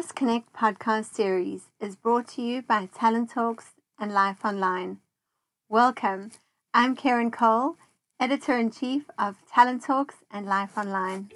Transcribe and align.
This 0.00 0.12
Connect 0.12 0.50
podcast 0.54 1.12
series 1.12 1.68
is 1.78 1.94
brought 1.94 2.26
to 2.28 2.40
you 2.40 2.62
by 2.62 2.86
Talent 2.86 3.28
Talks 3.28 3.74
and 3.98 4.10
Life 4.10 4.46
Online. 4.46 4.96
Welcome. 5.68 6.30
I'm 6.72 6.96
Karen 6.96 7.30
Cole, 7.30 7.76
editor 8.18 8.56
in 8.56 8.70
chief 8.70 9.02
of 9.18 9.36
Talent 9.52 9.84
Talks 9.84 10.14
and 10.30 10.46
Life 10.46 10.78
Online. 10.78 11.28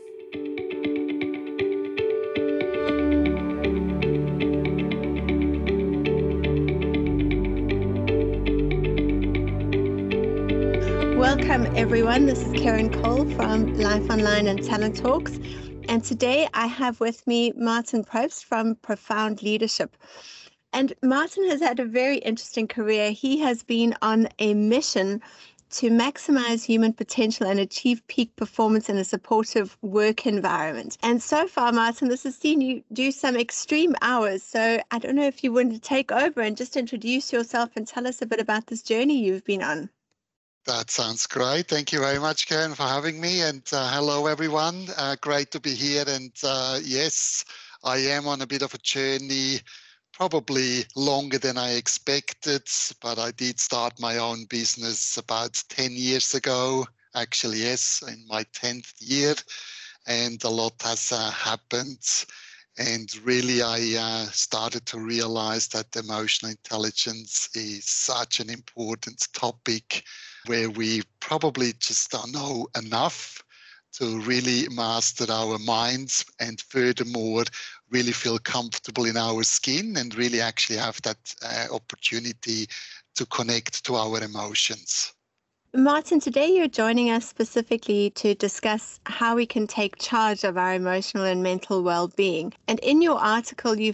Welcome, 11.18 11.66
everyone. 11.76 12.24
This 12.24 12.38
is 12.38 12.52
Karen 12.54 12.90
Cole 12.90 13.30
from 13.32 13.74
Life 13.74 14.08
Online 14.08 14.46
and 14.46 14.64
Talent 14.64 14.96
Talks. 14.96 15.38
And 15.88 16.02
today 16.02 16.48
I 16.54 16.66
have 16.66 16.98
with 17.00 17.26
me 17.26 17.52
Martin 17.56 18.04
Probst 18.04 18.44
from 18.44 18.76
Profound 18.76 19.42
Leadership. 19.42 19.96
And 20.72 20.92
Martin 21.02 21.48
has 21.50 21.60
had 21.60 21.78
a 21.78 21.84
very 21.84 22.18
interesting 22.18 22.66
career. 22.66 23.12
He 23.12 23.38
has 23.40 23.62
been 23.62 23.94
on 24.02 24.28
a 24.38 24.54
mission 24.54 25.20
to 25.70 25.90
maximize 25.90 26.64
human 26.64 26.92
potential 26.92 27.46
and 27.46 27.60
achieve 27.60 28.06
peak 28.06 28.34
performance 28.36 28.88
in 28.88 28.96
a 28.96 29.04
supportive 29.04 29.76
work 29.82 30.26
environment. 30.26 30.96
And 31.02 31.22
so 31.22 31.46
far, 31.46 31.72
Martin, 31.72 32.08
this 32.08 32.22
has 32.22 32.36
seen 32.36 32.60
you 32.60 32.82
do 32.92 33.12
some 33.12 33.36
extreme 33.36 33.94
hours. 34.00 34.42
So 34.42 34.80
I 34.90 34.98
don't 34.98 35.16
know 35.16 35.26
if 35.26 35.44
you 35.44 35.52
want 35.52 35.72
to 35.72 35.80
take 35.80 36.10
over 36.12 36.40
and 36.40 36.56
just 36.56 36.76
introduce 36.76 37.32
yourself 37.32 37.70
and 37.76 37.86
tell 37.86 38.06
us 38.06 38.22
a 38.22 38.26
bit 38.26 38.40
about 38.40 38.66
this 38.68 38.82
journey 38.82 39.22
you've 39.22 39.44
been 39.44 39.62
on. 39.62 39.90
That 40.66 40.90
sounds 40.90 41.26
great. 41.26 41.68
Thank 41.68 41.92
you 41.92 42.00
very 42.00 42.18
much, 42.18 42.46
Karen, 42.46 42.74
for 42.74 42.84
having 42.84 43.20
me. 43.20 43.40
And 43.42 43.62
uh, 43.72 43.90
hello, 43.92 44.26
everyone. 44.26 44.88
Uh, 44.96 45.16
great 45.20 45.50
to 45.52 45.60
be 45.60 45.74
here. 45.74 46.04
And 46.06 46.32
uh, 46.42 46.80
yes, 46.82 47.44
I 47.82 47.98
am 47.98 48.26
on 48.26 48.40
a 48.42 48.46
bit 48.46 48.62
of 48.62 48.72
a 48.74 48.78
journey, 48.78 49.60
probably 50.12 50.84
longer 50.96 51.38
than 51.38 51.58
I 51.58 51.72
expected, 51.72 52.62
but 53.02 53.18
I 53.18 53.30
did 53.32 53.58
start 53.60 54.00
my 54.00 54.16
own 54.18 54.44
business 54.46 55.16
about 55.18 55.62
10 55.68 55.92
years 55.92 56.34
ago. 56.34 56.86
Actually, 57.14 57.58
yes, 57.62 58.02
in 58.06 58.26
my 58.28 58.44
10th 58.54 58.94
year. 59.00 59.34
And 60.06 60.42
a 60.44 60.50
lot 60.50 60.80
has 60.82 61.12
uh, 61.12 61.30
happened. 61.30 62.02
And 62.78 63.08
really, 63.24 63.62
I 63.62 63.96
uh, 63.98 64.26
started 64.30 64.86
to 64.86 64.98
realize 64.98 65.68
that 65.68 65.94
emotional 65.96 66.50
intelligence 66.52 67.48
is 67.54 67.84
such 67.86 68.40
an 68.40 68.50
important 68.50 69.28
topic 69.32 70.04
where 70.46 70.70
we 70.70 71.02
probably 71.20 71.72
just 71.78 72.10
don't 72.10 72.32
know 72.32 72.68
enough 72.76 73.42
to 73.94 74.20
really 74.20 74.68
master 74.68 75.30
our 75.30 75.58
minds 75.58 76.24
and 76.40 76.60
furthermore 76.60 77.44
really 77.90 78.12
feel 78.12 78.38
comfortable 78.38 79.04
in 79.04 79.16
our 79.16 79.44
skin 79.44 79.96
and 79.96 80.16
really 80.16 80.40
actually 80.40 80.76
have 80.76 81.00
that 81.02 81.34
uh, 81.42 81.66
opportunity 81.72 82.66
to 83.14 83.24
connect 83.26 83.84
to 83.84 83.94
our 83.94 84.22
emotions. 84.22 85.12
Martin, 85.76 86.20
today 86.20 86.46
you're 86.46 86.68
joining 86.68 87.10
us 87.10 87.28
specifically 87.28 88.10
to 88.10 88.34
discuss 88.36 89.00
how 89.06 89.34
we 89.34 89.44
can 89.44 89.66
take 89.66 89.98
charge 89.98 90.44
of 90.44 90.56
our 90.56 90.74
emotional 90.74 91.24
and 91.24 91.42
mental 91.42 91.82
well 91.82 92.06
being. 92.06 92.52
And 92.68 92.78
in 92.78 93.02
your 93.02 93.18
article, 93.18 93.76
you 93.76 93.92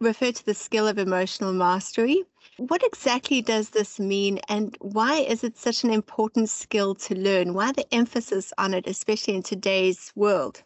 refer 0.00 0.32
to 0.32 0.44
the 0.44 0.54
skill 0.54 0.86
of 0.86 0.98
emotional 0.98 1.54
mastery. 1.54 2.24
What 2.68 2.82
exactly 2.84 3.42
does 3.42 3.70
this 3.70 3.98
mean, 3.98 4.38
and 4.48 4.76
why 4.80 5.16
is 5.16 5.42
it 5.42 5.58
such 5.58 5.82
an 5.84 5.90
important 5.90 6.48
skill 6.48 6.94
to 6.94 7.14
learn? 7.14 7.54
Why 7.54 7.72
the 7.72 7.92
emphasis 7.92 8.52
on 8.56 8.72
it, 8.72 8.86
especially 8.86 9.34
in 9.34 9.42
today's 9.42 10.12
world? 10.14 10.62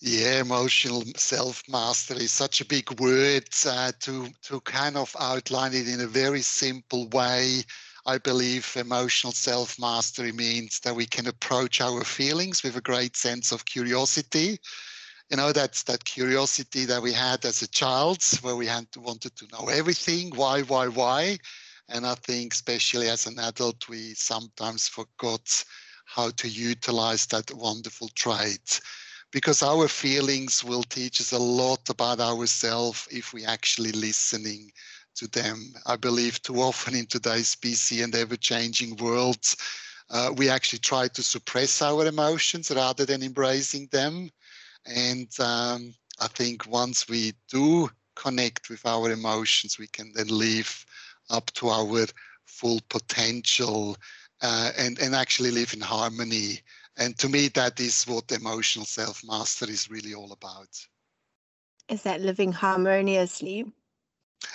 Yeah, 0.00 0.40
emotional 0.40 1.04
self 1.16 1.62
mastery 1.68 2.24
is 2.24 2.32
such 2.32 2.60
a 2.60 2.64
big 2.64 2.98
word 3.00 3.48
uh, 3.66 3.92
to 4.00 4.28
to 4.42 4.60
kind 4.62 4.96
of 4.96 5.14
outline 5.20 5.74
it 5.74 5.88
in 5.88 6.00
a 6.00 6.06
very 6.06 6.42
simple 6.42 7.08
way. 7.08 7.64
I 8.06 8.18
believe 8.18 8.76
emotional 8.76 9.32
self 9.32 9.78
mastery 9.78 10.32
means 10.32 10.80
that 10.80 10.96
we 10.96 11.06
can 11.06 11.26
approach 11.26 11.80
our 11.80 12.02
feelings 12.04 12.62
with 12.62 12.76
a 12.76 12.80
great 12.80 13.16
sense 13.16 13.52
of 13.52 13.66
curiosity 13.66 14.58
you 15.30 15.36
know 15.36 15.52
that's 15.52 15.84
that 15.84 16.04
curiosity 16.04 16.84
that 16.86 17.02
we 17.02 17.12
had 17.12 17.44
as 17.44 17.62
a 17.62 17.68
child 17.68 18.22
where 18.42 18.56
we 18.56 18.66
had 18.66 18.90
to, 18.92 19.00
wanted 19.00 19.34
to 19.36 19.46
know 19.52 19.68
everything 19.68 20.30
why 20.34 20.62
why 20.62 20.88
why. 20.88 21.38
And 21.88 22.06
i 22.06 22.14
think 22.14 22.52
especially 22.52 23.08
as 23.08 23.26
an 23.26 23.38
adult 23.38 23.88
we 23.88 24.14
sometimes 24.14 24.88
forgot 24.88 25.64
how 26.06 26.30
to 26.30 26.48
utilize 26.48 27.26
that 27.26 27.54
wonderful 27.54 28.08
trait. 28.16 28.80
Because 29.32 29.62
our 29.62 29.86
feelings 29.86 30.64
will 30.64 30.82
teach 30.82 31.20
us 31.20 31.30
a 31.30 31.38
lot 31.38 31.88
about 31.88 32.18
ourselves 32.18 33.06
if 33.12 33.32
we 33.32 33.44
actually 33.44 33.92
listening 33.92 34.72
to 35.14 35.28
them. 35.28 35.72
I 35.86 35.94
believe 35.94 36.42
too 36.42 36.60
often 36.60 36.96
in 36.96 37.06
today's 37.06 37.54
busy 37.54 38.02
and 38.02 38.12
ever-changing 38.12 38.96
world 38.96 39.44
uh, 40.10 40.32
we 40.36 40.48
actually 40.48 40.80
try 40.80 41.06
to 41.06 41.22
suppress 41.22 41.80
our 41.80 42.06
emotions 42.06 42.72
rather 42.72 43.06
than 43.06 43.22
embracing 43.22 43.88
them 43.92 44.30
and 44.86 45.28
um, 45.40 45.94
I 46.20 46.28
think 46.28 46.66
once 46.66 47.08
we 47.08 47.34
do 47.48 47.90
connect 48.14 48.68
with 48.68 48.84
our 48.86 49.10
emotions, 49.10 49.78
we 49.78 49.86
can 49.86 50.12
then 50.14 50.28
live 50.28 50.84
up 51.30 51.50
to 51.52 51.68
our 51.68 52.06
full 52.44 52.80
potential 52.88 53.96
uh, 54.42 54.72
and, 54.76 54.98
and 54.98 55.14
actually 55.14 55.50
live 55.50 55.72
in 55.72 55.80
harmony. 55.80 56.60
And 56.96 57.16
to 57.18 57.28
me, 57.28 57.48
that 57.48 57.80
is 57.80 58.04
what 58.04 58.30
emotional 58.32 58.84
self 58.84 59.22
mastery 59.24 59.72
is 59.72 59.90
really 59.90 60.14
all 60.14 60.32
about. 60.32 60.68
Is 61.88 62.02
that 62.02 62.20
living 62.20 62.52
harmoniously? 62.52 63.72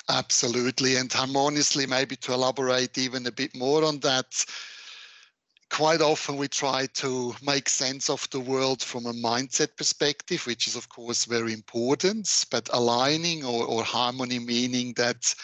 Absolutely. 0.09 0.97
And 0.97 1.11
harmoniously, 1.11 1.85
maybe 1.85 2.15
to 2.17 2.33
elaborate 2.33 2.97
even 2.97 3.25
a 3.27 3.31
bit 3.31 3.55
more 3.55 3.83
on 3.83 3.99
that, 3.99 4.45
quite 5.75 5.99
often 5.99 6.37
we 6.37 6.47
try 6.47 6.85
to 6.93 7.35
make 7.43 7.67
sense 7.67 8.09
of 8.09 8.25
the 8.29 8.39
world 8.39 8.81
from 8.81 9.05
a 9.05 9.11
mindset 9.11 9.75
perspective, 9.75 10.47
which 10.47 10.67
is, 10.67 10.77
of 10.77 10.87
course, 10.87 11.25
very 11.25 11.51
important. 11.51 12.45
But 12.49 12.69
aligning 12.71 13.43
or, 13.43 13.65
or 13.65 13.83
harmony, 13.83 14.39
meaning 14.39 14.93
that 14.95 15.35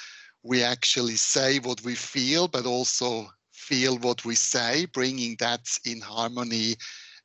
we 0.42 0.64
actually 0.64 1.18
say 1.18 1.60
what 1.60 1.84
we 1.84 1.96
feel, 1.96 2.48
but 2.48 2.66
also 2.66 3.28
feel 3.52 3.98
what 3.98 4.24
we 4.24 4.36
say, 4.36 4.86
bringing 4.94 5.36
that 5.40 5.68
in 5.86 6.00
harmony 6.00 6.76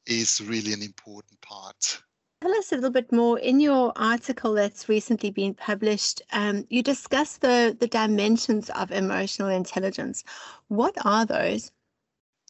is 0.06 0.41
really 0.45 0.72
an 0.72 0.83
important 0.83 1.41
part. 1.43 2.03
Tell 2.43 2.55
us 2.55 2.72
a 2.72 2.75
little 2.75 2.91
bit 2.91 3.12
more. 3.12 3.39
In 3.39 3.61
your 3.61 3.93
article 3.95 4.55
that's 4.55 4.89
recently 4.89 5.31
been 5.31 5.55
published, 5.55 6.22
um, 6.33 6.66
you 6.71 6.83
discuss 6.83 7.37
the, 7.37 7.77
the 7.78 7.87
dimensions 7.87 8.69
of 8.71 8.91
emotional 8.91 9.49
intelligence. 9.49 10.25
What 10.66 10.95
are 11.05 11.25
those? 11.25 11.71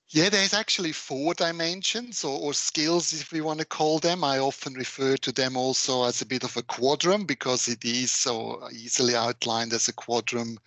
Yeah, 0.09 0.29
there's 0.29 0.55
actually 0.55 0.93
four 0.93 1.35
dimensions 1.35 2.23
or, 2.23 2.39
or, 2.39 2.55
skills, 2.55 3.13
if 3.13 3.33
we 3.33 3.41
want 3.41 3.59
to 3.59 3.65
call 3.67 3.99
them. 3.99 4.23
I 4.23 4.39
often 4.39 4.75
refer 4.75 5.17
to 5.17 5.33
them 5.33 5.57
also 5.57 6.05
as 6.05 6.23
a 6.23 6.27
bit 6.27 6.45
of 6.45 6.57
a 6.57 6.63
quadrant 6.63 7.27
because 7.27 7.67
it 7.67 7.85
is 7.85 8.13
so 8.13 8.69
easily 8.73 9.17
outlined 9.17 9.73
as 9.73 9.89
a 9.89 9.93
quadrant. 9.93 10.61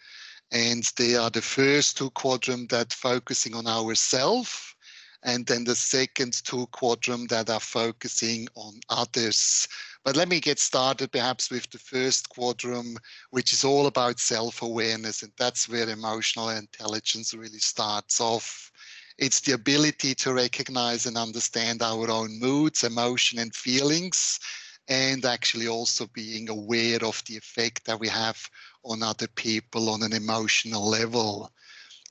And 0.52 0.84
they 0.98 1.16
are 1.16 1.30
the 1.30 1.42
first 1.42 1.98
two 1.98 2.10
quadrant 2.12 2.70
that 2.72 2.92
focusing 2.92 3.56
on 3.56 3.66
ourself, 3.66 4.76
and 5.24 5.46
then 5.46 5.64
the 5.64 5.76
second 5.76 6.44
two 6.44 6.68
quadrant 6.68 7.30
that 7.30 7.50
are 7.50 7.62
focusing 7.62 8.48
on 8.56 8.82
others. 8.90 9.68
But 10.04 10.18
let 10.18 10.28
me 10.28 10.42
get 10.42 10.60
started 10.60 11.14
perhaps 11.14 11.50
with 11.50 11.70
the 11.70 11.78
first 11.80 12.28
quadrant, 12.28 12.98
which 13.30 13.54
is 13.54 13.64
all 13.64 13.88
about 13.88 14.20
self-awareness, 14.20 15.24
and 15.24 15.32
that's 15.38 15.70
where 15.70 15.88
emotional 15.88 16.50
intelligence 16.50 17.34
really 17.34 17.60
starts 17.60 18.20
off 18.20 18.72
it's 19.20 19.42
the 19.42 19.52
ability 19.52 20.16
to 20.16 20.34
recognize 20.34 21.06
and 21.06 21.18
understand 21.18 21.82
our 21.82 22.10
own 22.10 22.40
moods, 22.40 22.84
emotion, 22.84 23.38
and 23.40 23.54
feelings, 23.54 24.40
and 24.88 25.26
actually 25.26 25.68
also 25.68 26.08
being 26.08 26.50
aware 26.50 27.04
of 27.04 27.22
the 27.26 27.36
effect 27.36 27.86
that 27.86 28.00
we 28.00 28.08
have 28.08 28.42
on 28.86 29.04
other 29.04 29.28
people 29.28 29.90
on 29.90 30.04
an 30.04 30.14
emotional 30.14 30.88
level. 30.88 31.52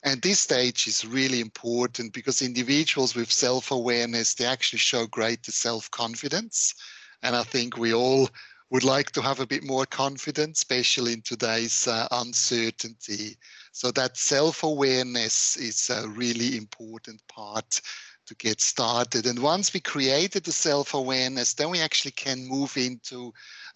And 0.02 0.20
this 0.20 0.40
stage 0.40 0.86
is 0.86 1.04
really 1.04 1.40
important 1.40 2.12
because 2.12 2.42
individuals 2.42 3.14
with 3.16 3.32
self 3.32 3.70
awareness, 3.70 4.34
they 4.34 4.44
actually 4.44 4.78
show 4.78 5.06
greater 5.06 5.50
self 5.50 5.90
confidence. 5.90 6.74
And 7.22 7.34
I 7.34 7.42
think 7.42 7.76
we 7.78 7.94
all 7.94 8.28
would 8.70 8.84
like 8.84 9.12
to 9.12 9.22
have 9.22 9.40
a 9.40 9.46
bit 9.46 9.64
more 9.64 9.86
confidence, 9.86 10.58
especially 10.58 11.14
in 11.14 11.22
today's 11.22 11.88
uh, 11.88 12.06
uncertainty. 12.10 13.38
So 13.78 13.92
that 13.92 14.16
self-awareness 14.16 15.56
is 15.56 15.88
a 15.88 16.08
really 16.08 16.56
important 16.56 17.22
part 17.28 17.80
to 18.26 18.34
get 18.34 18.60
started. 18.60 19.24
And 19.24 19.38
once 19.38 19.72
we 19.72 19.78
created 19.78 20.42
the 20.42 20.50
self-awareness, 20.50 21.54
then 21.54 21.70
we 21.70 21.78
actually 21.78 22.10
can 22.10 22.44
move 22.44 22.76
into 22.76 23.32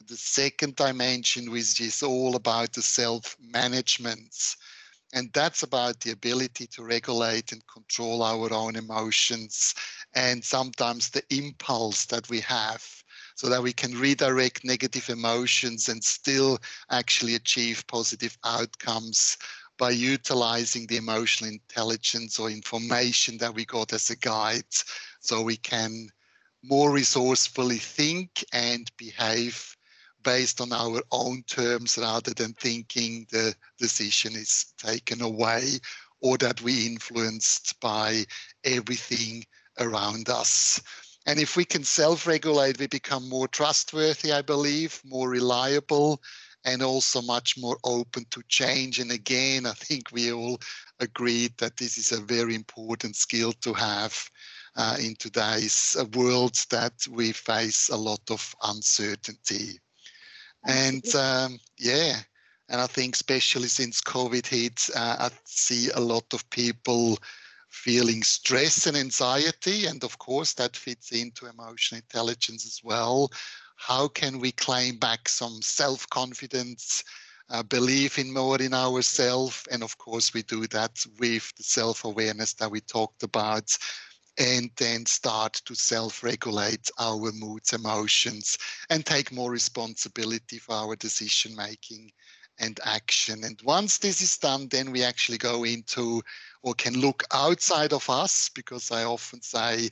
the 0.08 0.16
second 0.16 0.74
dimension, 0.74 1.52
which 1.52 1.80
is 1.80 2.02
all 2.02 2.34
about 2.34 2.72
the 2.72 2.82
self-management. 2.82 4.56
And 5.12 5.30
that's 5.32 5.62
about 5.62 6.00
the 6.00 6.10
ability 6.10 6.66
to 6.72 6.82
regulate 6.82 7.52
and 7.52 7.62
control 7.72 8.24
our 8.24 8.52
own 8.52 8.74
emotions 8.74 9.72
and 10.16 10.42
sometimes 10.42 11.10
the 11.10 11.22
impulse 11.30 12.06
that 12.06 12.28
we 12.28 12.40
have 12.40 12.84
so 13.36 13.48
that 13.48 13.62
we 13.62 13.72
can 13.72 13.98
redirect 13.98 14.64
negative 14.64 15.08
emotions 15.08 15.88
and 15.88 16.02
still 16.02 16.58
actually 16.90 17.34
achieve 17.36 17.86
positive 17.86 18.36
outcomes 18.44 19.36
by 19.82 19.90
utilizing 19.90 20.86
the 20.86 20.96
emotional 20.96 21.50
intelligence 21.50 22.38
or 22.38 22.48
information 22.48 23.36
that 23.36 23.52
we 23.52 23.64
got 23.64 23.92
as 23.92 24.10
a 24.10 24.16
guide 24.16 24.62
so 25.18 25.42
we 25.42 25.56
can 25.56 26.08
more 26.62 26.92
resourcefully 26.92 27.78
think 27.78 28.44
and 28.52 28.92
behave 28.96 29.76
based 30.22 30.60
on 30.60 30.72
our 30.72 31.02
own 31.10 31.42
terms 31.48 31.98
rather 31.98 32.32
than 32.32 32.52
thinking 32.52 33.26
the 33.32 33.52
decision 33.76 34.36
is 34.36 34.72
taken 34.78 35.20
away 35.20 35.64
or 36.20 36.38
that 36.38 36.62
we 36.62 36.86
influenced 36.86 37.74
by 37.80 38.24
everything 38.62 39.44
around 39.80 40.28
us. 40.28 40.80
And 41.26 41.40
if 41.40 41.56
we 41.56 41.64
can 41.64 41.82
self-regulate, 41.82 42.78
we 42.78 42.86
become 42.86 43.28
more 43.28 43.48
trustworthy, 43.48 44.30
I 44.30 44.42
believe, 44.42 45.00
more 45.04 45.28
reliable, 45.28 46.22
and 46.64 46.82
also 46.82 47.22
much 47.22 47.56
more 47.58 47.76
open 47.84 48.24
to 48.30 48.42
change. 48.48 48.98
And 48.98 49.10
again, 49.10 49.66
I 49.66 49.72
think 49.72 50.12
we 50.12 50.32
all 50.32 50.58
agreed 51.00 51.56
that 51.58 51.76
this 51.76 51.98
is 51.98 52.12
a 52.12 52.20
very 52.20 52.54
important 52.54 53.16
skill 53.16 53.52
to 53.52 53.72
have 53.74 54.30
uh, 54.76 54.96
in 55.00 55.14
today's 55.16 55.96
uh, 55.98 56.04
world 56.14 56.54
that 56.70 56.94
we 57.10 57.32
face 57.32 57.88
a 57.88 57.96
lot 57.96 58.30
of 58.30 58.54
uncertainty. 58.62 59.78
And 60.66 61.04
um, 61.14 61.58
yeah, 61.78 62.16
and 62.68 62.80
I 62.80 62.86
think 62.86 63.14
especially 63.14 63.68
since 63.68 64.00
COVID 64.00 64.46
hit, 64.46 64.88
uh, 64.96 65.16
I 65.18 65.30
see 65.44 65.90
a 65.90 66.00
lot 66.00 66.32
of 66.32 66.48
people 66.50 67.18
feeling 67.68 68.22
stress 68.22 68.86
and 68.86 68.96
anxiety. 68.96 69.86
And 69.86 70.02
of 70.04 70.18
course, 70.18 70.54
that 70.54 70.76
fits 70.76 71.10
into 71.10 71.46
emotional 71.46 72.00
intelligence 72.00 72.64
as 72.64 72.80
well. 72.84 73.30
How 73.84 74.06
can 74.06 74.38
we 74.38 74.52
claim 74.52 74.96
back 74.98 75.28
some 75.28 75.60
self 75.60 76.08
confidence? 76.08 77.02
Uh, 77.50 77.64
believe 77.64 78.16
in 78.16 78.32
more 78.32 78.62
in 78.62 78.72
ourselves. 78.72 79.64
And 79.72 79.82
of 79.82 79.98
course, 79.98 80.32
we 80.32 80.44
do 80.44 80.68
that 80.68 81.04
with 81.18 81.52
the 81.56 81.64
self 81.64 82.04
awareness 82.04 82.54
that 82.54 82.70
we 82.70 82.80
talked 82.80 83.24
about. 83.24 83.76
And 84.38 84.70
then 84.76 85.04
start 85.06 85.54
to 85.64 85.74
self 85.74 86.22
regulate 86.22 86.90
our 87.00 87.32
moods, 87.32 87.72
emotions, 87.72 88.56
and 88.88 89.04
take 89.04 89.32
more 89.32 89.50
responsibility 89.50 90.58
for 90.58 90.76
our 90.76 90.94
decision 90.94 91.56
making 91.56 92.12
and 92.60 92.78
action. 92.84 93.42
And 93.42 93.60
once 93.64 93.98
this 93.98 94.22
is 94.22 94.38
done, 94.38 94.68
then 94.68 94.92
we 94.92 95.02
actually 95.02 95.38
go 95.38 95.64
into 95.64 96.22
or 96.62 96.74
can 96.74 97.00
look 97.00 97.24
outside 97.32 97.92
of 97.92 98.08
us 98.08 98.48
because 98.54 98.92
I 98.92 99.02
often 99.02 99.42
say 99.42 99.90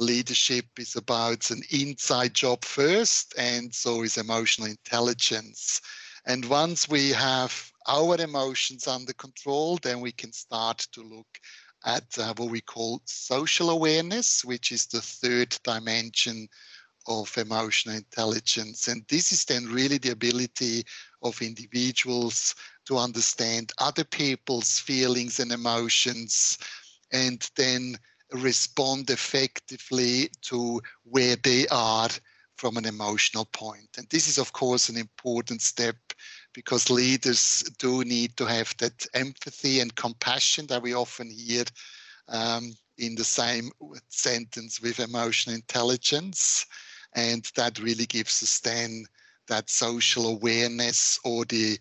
leadership 0.00 0.66
is 0.78 0.96
about 0.96 1.50
an 1.50 1.62
inside 1.70 2.34
job 2.34 2.64
first, 2.64 3.34
and 3.38 3.72
so 3.72 4.02
is 4.02 4.16
emotional 4.16 4.68
intelligence. 4.68 5.80
And 6.26 6.44
once 6.46 6.88
we 6.88 7.10
have 7.10 7.70
our 7.86 8.20
emotions 8.20 8.88
under 8.88 9.12
control, 9.12 9.78
then 9.82 10.00
we 10.00 10.12
can 10.12 10.32
start 10.32 10.78
to 10.92 11.02
look 11.02 11.28
at 11.84 12.04
uh, 12.18 12.34
what 12.36 12.50
we 12.50 12.60
call 12.60 13.02
social 13.04 13.70
awareness, 13.70 14.44
which 14.44 14.72
is 14.72 14.86
the 14.86 15.00
third 15.00 15.56
dimension 15.64 16.48
of 17.06 17.36
emotional 17.38 17.96
intelligence. 17.96 18.88
And 18.88 19.04
this 19.08 19.32
is 19.32 19.44
then 19.44 19.66
really 19.66 19.98
the 19.98 20.10
ability 20.10 20.84
of 21.22 21.40
individuals 21.40 22.54
to 22.86 22.98
understand 22.98 23.72
other 23.78 24.04
people's 24.04 24.78
feelings 24.78 25.40
and 25.40 25.52
emotions 25.52 26.58
and 27.12 27.48
then 27.56 27.96
respond 28.32 29.10
effectively 29.10 30.30
to 30.42 30.80
where 31.04 31.36
they 31.36 31.66
are 31.68 32.08
from 32.56 32.76
an 32.76 32.84
emotional 32.84 33.46
point. 33.46 33.88
And 33.96 34.06
this 34.10 34.28
is, 34.28 34.38
of 34.38 34.52
course, 34.52 34.88
an 34.88 34.96
important 34.96 35.62
step 35.62 35.96
because 36.52 36.90
leaders 36.90 37.62
do 37.78 38.04
need 38.04 38.36
to 38.36 38.44
have 38.44 38.74
that 38.78 39.06
empathy 39.14 39.80
and 39.80 39.94
compassion 39.94 40.66
that 40.66 40.82
we 40.82 40.94
often 40.94 41.30
hear 41.30 41.64
um, 42.28 42.72
in 42.98 43.14
the 43.14 43.24
same 43.24 43.70
sentence 44.08 44.80
with 44.80 45.00
emotional 45.00 45.56
intelligence. 45.56 46.66
And 47.14 47.50
that 47.56 47.78
really 47.78 48.06
gives 48.06 48.42
us 48.42 48.60
then 48.60 49.06
that 49.48 49.70
social 49.70 50.26
awareness 50.28 51.18
or 51.24 51.44
the 51.46 51.78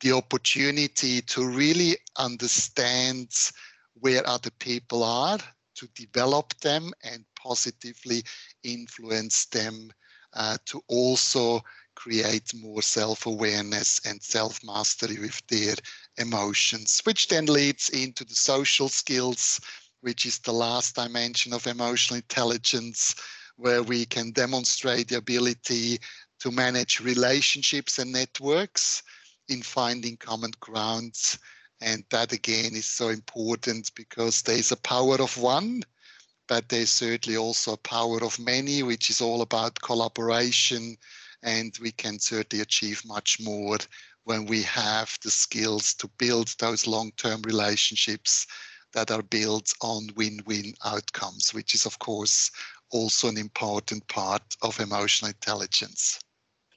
the 0.00 0.12
opportunity 0.12 1.20
to 1.22 1.44
really 1.44 1.96
understand 2.16 3.28
where 3.94 4.24
other 4.28 4.50
people 4.60 5.02
are, 5.02 5.38
to 5.78 5.88
develop 5.94 6.52
them 6.60 6.92
and 7.04 7.24
positively 7.40 8.22
influence 8.64 9.46
them 9.46 9.90
uh, 10.34 10.56
to 10.66 10.82
also 10.88 11.60
create 11.94 12.52
more 12.54 12.82
self-awareness 12.82 14.00
and 14.06 14.22
self-mastery 14.22 15.18
with 15.18 15.40
their 15.48 15.74
emotions, 16.18 17.00
which 17.04 17.28
then 17.28 17.46
leads 17.46 17.88
into 17.88 18.24
the 18.24 18.34
social 18.34 18.88
skills, 18.88 19.60
which 20.00 20.26
is 20.26 20.38
the 20.38 20.52
last 20.52 20.94
dimension 20.94 21.52
of 21.52 21.66
emotional 21.66 22.16
intelligence, 22.16 23.14
where 23.56 23.82
we 23.82 24.04
can 24.04 24.30
demonstrate 24.30 25.08
the 25.08 25.16
ability 25.16 25.98
to 26.38 26.52
manage 26.52 27.00
relationships 27.00 27.98
and 27.98 28.12
networks 28.12 29.02
in 29.48 29.62
finding 29.62 30.16
common 30.16 30.52
grounds. 30.60 31.38
And 31.80 32.04
that 32.10 32.32
again 32.32 32.74
is 32.74 32.86
so 32.86 33.08
important 33.08 33.94
because 33.94 34.42
there's 34.42 34.72
a 34.72 34.76
power 34.76 35.16
of 35.16 35.36
one, 35.36 35.82
but 36.48 36.68
there's 36.68 36.90
certainly 36.90 37.36
also 37.36 37.74
a 37.74 37.76
power 37.76 38.22
of 38.24 38.38
many, 38.38 38.82
which 38.82 39.10
is 39.10 39.20
all 39.20 39.42
about 39.42 39.80
collaboration. 39.80 40.96
And 41.42 41.76
we 41.80 41.92
can 41.92 42.18
certainly 42.18 42.62
achieve 42.62 43.04
much 43.04 43.38
more 43.38 43.78
when 44.24 44.44
we 44.44 44.62
have 44.62 45.16
the 45.22 45.30
skills 45.30 45.94
to 45.94 46.08
build 46.18 46.54
those 46.58 46.86
long 46.86 47.12
term 47.12 47.42
relationships 47.42 48.46
that 48.92 49.10
are 49.10 49.22
built 49.22 49.72
on 49.80 50.08
win 50.16 50.40
win 50.46 50.74
outcomes, 50.84 51.54
which 51.54 51.74
is, 51.74 51.86
of 51.86 51.98
course, 51.98 52.50
also 52.90 53.28
an 53.28 53.38
important 53.38 54.06
part 54.08 54.42
of 54.62 54.80
emotional 54.80 55.28
intelligence. 55.28 56.18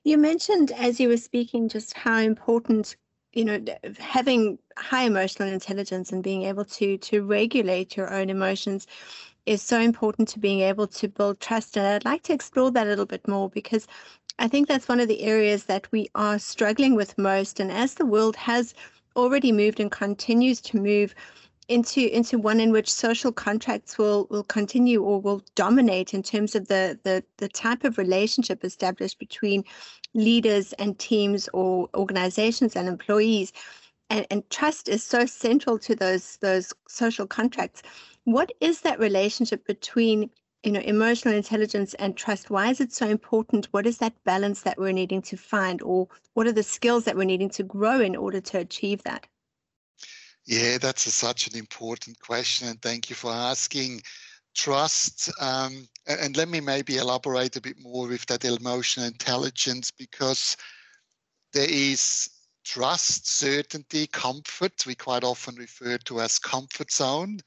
You 0.04 0.18
mentioned 0.18 0.72
as 0.72 1.00
you 1.00 1.10
were 1.10 1.18
speaking 1.18 1.70
just 1.70 1.94
how 1.94 2.18
important 2.18 2.96
you 3.34 3.46
know 3.46 3.64
having 4.00 4.58
high 4.78 5.04
emotional 5.04 5.48
intelligence 5.50 6.12
and 6.12 6.24
being 6.24 6.44
able 6.44 6.66
to 6.66 6.98
to 6.98 7.24
regulate 7.24 7.96
your 7.96 8.14
own 8.14 8.30
emotions 8.30 8.88
is 9.46 9.62
so 9.62 9.80
important 9.80 10.28
to 10.30 10.40
being 10.40 10.62
able 10.62 10.88
to 10.88 11.08
build 11.08 11.40
trust. 11.40 11.78
And 11.78 11.88
I'd 11.88 12.06
like 12.06 12.24
to 12.24 12.34
explore 12.34 12.72
that 12.72 12.86
a 12.86 12.90
little 12.90 13.06
bit 13.06 13.28
more 13.28 13.50
because 13.50 13.88
I 14.40 14.48
think 14.48 14.68
that's 14.68 14.88
one 14.88 15.00
of 15.00 15.08
the 15.08 15.24
areas 15.24 15.66
that 15.66 15.92
we 15.92 16.10
are 16.16 16.40
struggling 16.40 16.96
with 16.96 17.18
most. 17.18 17.60
And 17.60 17.72
as 17.72 17.96
the 17.96 18.06
world 18.06 18.36
has 18.36 18.74
already 19.16 19.52
moved 19.52 19.80
and 19.80 19.92
continues 19.92 20.62
to 20.62 20.78
move 20.78 21.16
into 21.68 22.14
into 22.16 22.38
one 22.38 22.60
in 22.60 22.72
which 22.72 22.92
social 22.92 23.32
contracts 23.32 23.98
will 23.98 24.28
will 24.30 24.44
continue 24.44 25.02
or 25.02 25.22
will 25.22 25.42
dominate 25.56 26.14
in 26.14 26.22
terms 26.22 26.56
of 26.56 26.68
the 26.68 27.00
the 27.04 27.24
the 27.38 27.48
type 27.48 27.84
of 27.84 27.98
relationship 27.98 28.64
established 28.64 29.20
between 29.20 29.64
leaders 30.14 30.74
and 30.74 30.98
teams 31.00 31.50
or 31.54 31.90
organizations 31.96 32.76
and 32.76 32.88
employees. 32.88 33.54
And, 34.10 34.26
and 34.30 34.50
trust 34.50 34.90
is 34.90 35.04
so 35.04 35.26
central 35.26 35.80
to 35.80 35.96
those 35.96 36.38
those 36.38 36.74
social 36.88 37.26
contracts. 37.26 37.82
What 38.26 38.52
is 38.60 38.82
that 38.82 39.00
relationship 39.00 39.66
between 39.66 40.30
you 40.64 40.72
know 40.72 40.82
emotional 40.82 41.34
intelligence 41.34 41.94
and 41.96 42.18
trust? 42.18 42.50
Why 42.50 42.70
is 42.70 42.82
it 42.82 42.92
so 42.92 43.08
important? 43.08 43.68
What 43.72 43.88
is 43.88 44.00
that 44.00 44.22
balance 44.26 44.62
that 44.64 44.78
we're 44.78 44.92
needing 44.92 45.22
to 45.24 45.38
find? 45.38 45.82
Or 45.82 46.08
what 46.34 46.48
are 46.48 46.52
the 46.52 46.64
skills 46.64 47.06
that 47.06 47.16
we're 47.16 47.24
needing 47.24 47.50
to 47.52 47.64
grow 47.64 48.02
in 48.02 48.16
order 48.16 48.42
to 48.42 48.60
achieve 48.60 49.04
that? 49.04 49.28
Yeah, 50.46 50.78
that's 50.80 51.06
a, 51.06 51.12
such 51.12 51.48
an 51.48 51.58
important 51.58 52.20
question, 52.20 52.68
and 52.68 52.82
thank 52.82 53.10
you 53.10 53.16
for 53.16 53.32
asking. 53.32 54.02
Trust, 54.54 55.32
um, 55.40 55.88
and 56.08 56.36
let 56.36 56.50
me 56.50 56.60
maybe 56.60 56.98
elaborate 56.98 57.56
a 57.56 57.62
bit 57.62 57.78
more 57.80 58.08
with 58.08 58.26
that 58.28 58.46
emotional 58.46 59.06
intelligence 59.06 59.92
because 59.92 60.58
there 61.54 61.70
is 61.70 62.30
trust, 62.64 63.28
certainty, 63.28 64.08
comfort. 64.08 64.86
We 64.86 64.96
quite 64.96 65.24
often 65.24 65.56
refer 65.56 65.98
to 66.00 66.22
as 66.22 66.40
comfort 66.40 66.92
zone, 66.92 67.40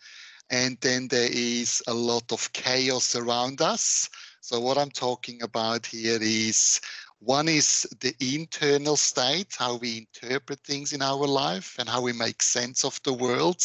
and 0.50 0.76
then 0.80 1.08
there 1.08 1.30
is 1.30 1.82
a 1.86 1.94
lot 1.94 2.32
of 2.32 2.52
chaos 2.52 3.16
around 3.16 3.60
us. 3.60 4.08
So 4.40 4.60
what 4.60 4.76
I'm 4.76 4.90
talking 4.90 5.42
about 5.42 5.86
here 5.86 6.18
is 6.20 6.80
one 7.20 7.48
is 7.48 7.86
the 8.00 8.14
internal 8.20 8.96
state, 8.96 9.54
how 9.58 9.76
we 9.76 9.98
interpret 9.98 10.60
things 10.60 10.92
in 10.92 11.00
our 11.00 11.26
life 11.26 11.76
and 11.78 11.88
how 11.88 12.02
we 12.02 12.12
make 12.12 12.42
sense 12.42 12.84
of 12.84 13.00
the 13.04 13.14
world 13.14 13.60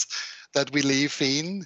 that 0.54 0.72
we 0.72 0.82
live 0.82 1.18
in. 1.20 1.66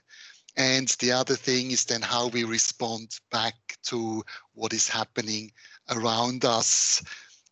And 0.55 0.87
the 0.99 1.11
other 1.11 1.35
thing 1.35 1.71
is 1.71 1.85
then 1.85 2.01
how 2.01 2.27
we 2.27 2.43
respond 2.43 3.19
back 3.31 3.55
to 3.83 4.23
what 4.53 4.73
is 4.73 4.87
happening 4.87 5.51
around 5.89 6.45
us. 6.45 7.01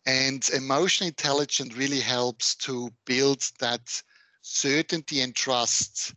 And 0.06 0.48
emotional 0.50 1.08
intelligence 1.08 1.74
really 1.74 2.00
helps 2.00 2.54
to 2.56 2.90
build 3.04 3.42
that 3.58 4.02
certainty 4.40 5.20
and 5.20 5.34
trust, 5.34 6.14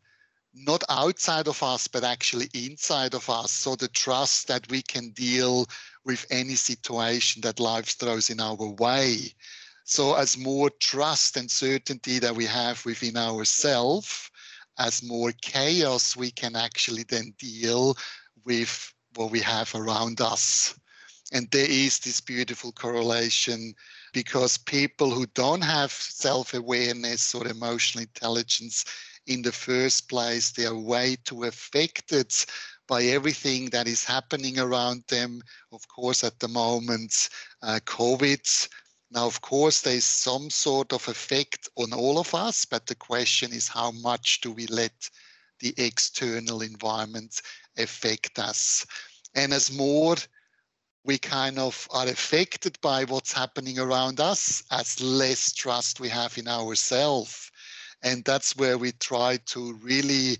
not 0.54 0.84
outside 0.90 1.48
of 1.48 1.62
us, 1.64 1.88
but 1.88 2.04
actually 2.04 2.50
inside 2.54 3.14
of 3.14 3.30
us. 3.30 3.52
So 3.52 3.76
the 3.76 3.88
trust 3.88 4.48
that 4.48 4.70
we 4.70 4.82
can 4.82 5.10
deal 5.12 5.68
with 6.04 6.26
any 6.30 6.56
situation 6.56 7.42
that 7.42 7.60
life 7.60 7.90
throws 7.90 8.30
in 8.30 8.40
our 8.40 8.56
way. 8.56 9.34
So, 9.88 10.16
as 10.16 10.36
more 10.36 10.72
trust 10.80 11.38
and 11.38 11.50
certainty 11.50 12.18
that 12.18 12.36
we 12.36 12.46
have 12.46 12.84
within 12.86 13.18
ourselves, 13.18 14.32
as 14.78 15.04
more 15.04 15.32
chaos 15.42 16.16
we 16.16 16.32
can 16.32 16.56
actually 16.56 17.04
then 17.04 17.34
deal 17.38 17.96
with 18.44 18.94
what 19.16 19.32
we 19.32 19.40
have 19.40 19.74
around 19.76 20.22
us. 20.22 20.78
And 21.32 21.50
there 21.52 21.70
is 21.70 22.00
this 22.00 22.22
beautiful 22.22 22.72
correlation 22.72 23.74
because 24.14 24.58
people 24.58 25.10
who 25.10 25.26
don't 25.28 25.64
have 25.64 25.92
self 25.92 26.54
awareness 26.54 27.34
or 27.34 27.48
emotional 27.48 28.04
intelligence 28.04 28.86
in 29.28 29.42
the 29.42 29.52
first 29.52 30.08
place, 30.08 30.52
they 30.52 30.66
are 30.66 30.78
way 30.78 31.18
too 31.26 31.46
affected 31.46 32.32
by 32.88 33.04
everything 33.04 33.70
that 33.72 33.88
is 33.88 34.04
happening 34.04 34.60
around 34.60 35.04
them. 35.08 35.42
Of 35.72 35.88
course, 35.88 36.24
at 36.24 36.40
the 36.40 36.48
moment, 36.48 37.30
uh, 37.64 37.80
COVID. 37.86 38.68
Now, 39.16 39.28
of 39.28 39.40
course, 39.40 39.80
there's 39.80 40.06
some 40.06 40.50
sort 40.50 40.92
of 40.92 41.08
effect 41.08 41.70
on 41.78 41.94
all 41.94 42.20
of 42.20 42.36
us, 42.36 42.66
but 42.66 42.86
the 42.86 42.96
question 42.96 43.54
is 43.54 43.66
how 43.70 43.92
much 43.92 44.42
do 44.42 44.52
we 44.52 44.68
let 44.68 45.10
the 45.62 45.74
external 45.78 46.62
environment 46.62 47.42
affect 47.78 48.38
us? 48.40 48.86
And 49.34 49.54
as 49.54 49.72
more 49.72 50.18
we 51.06 51.18
kind 51.18 51.58
of 51.60 51.88
are 51.92 52.08
affected 52.08 52.78
by 52.82 53.06
what's 53.06 53.32
happening 53.32 53.80
around 53.80 54.20
us, 54.20 54.64
as 54.72 55.02
less 55.02 55.54
trust 55.54 56.02
we 56.02 56.10
have 56.10 56.38
in 56.38 56.50
ourselves. 56.50 57.52
And 58.04 58.22
that's 58.26 58.58
where 58.58 58.78
we 58.78 58.92
try 58.92 59.38
to 59.46 59.76
really 59.76 60.40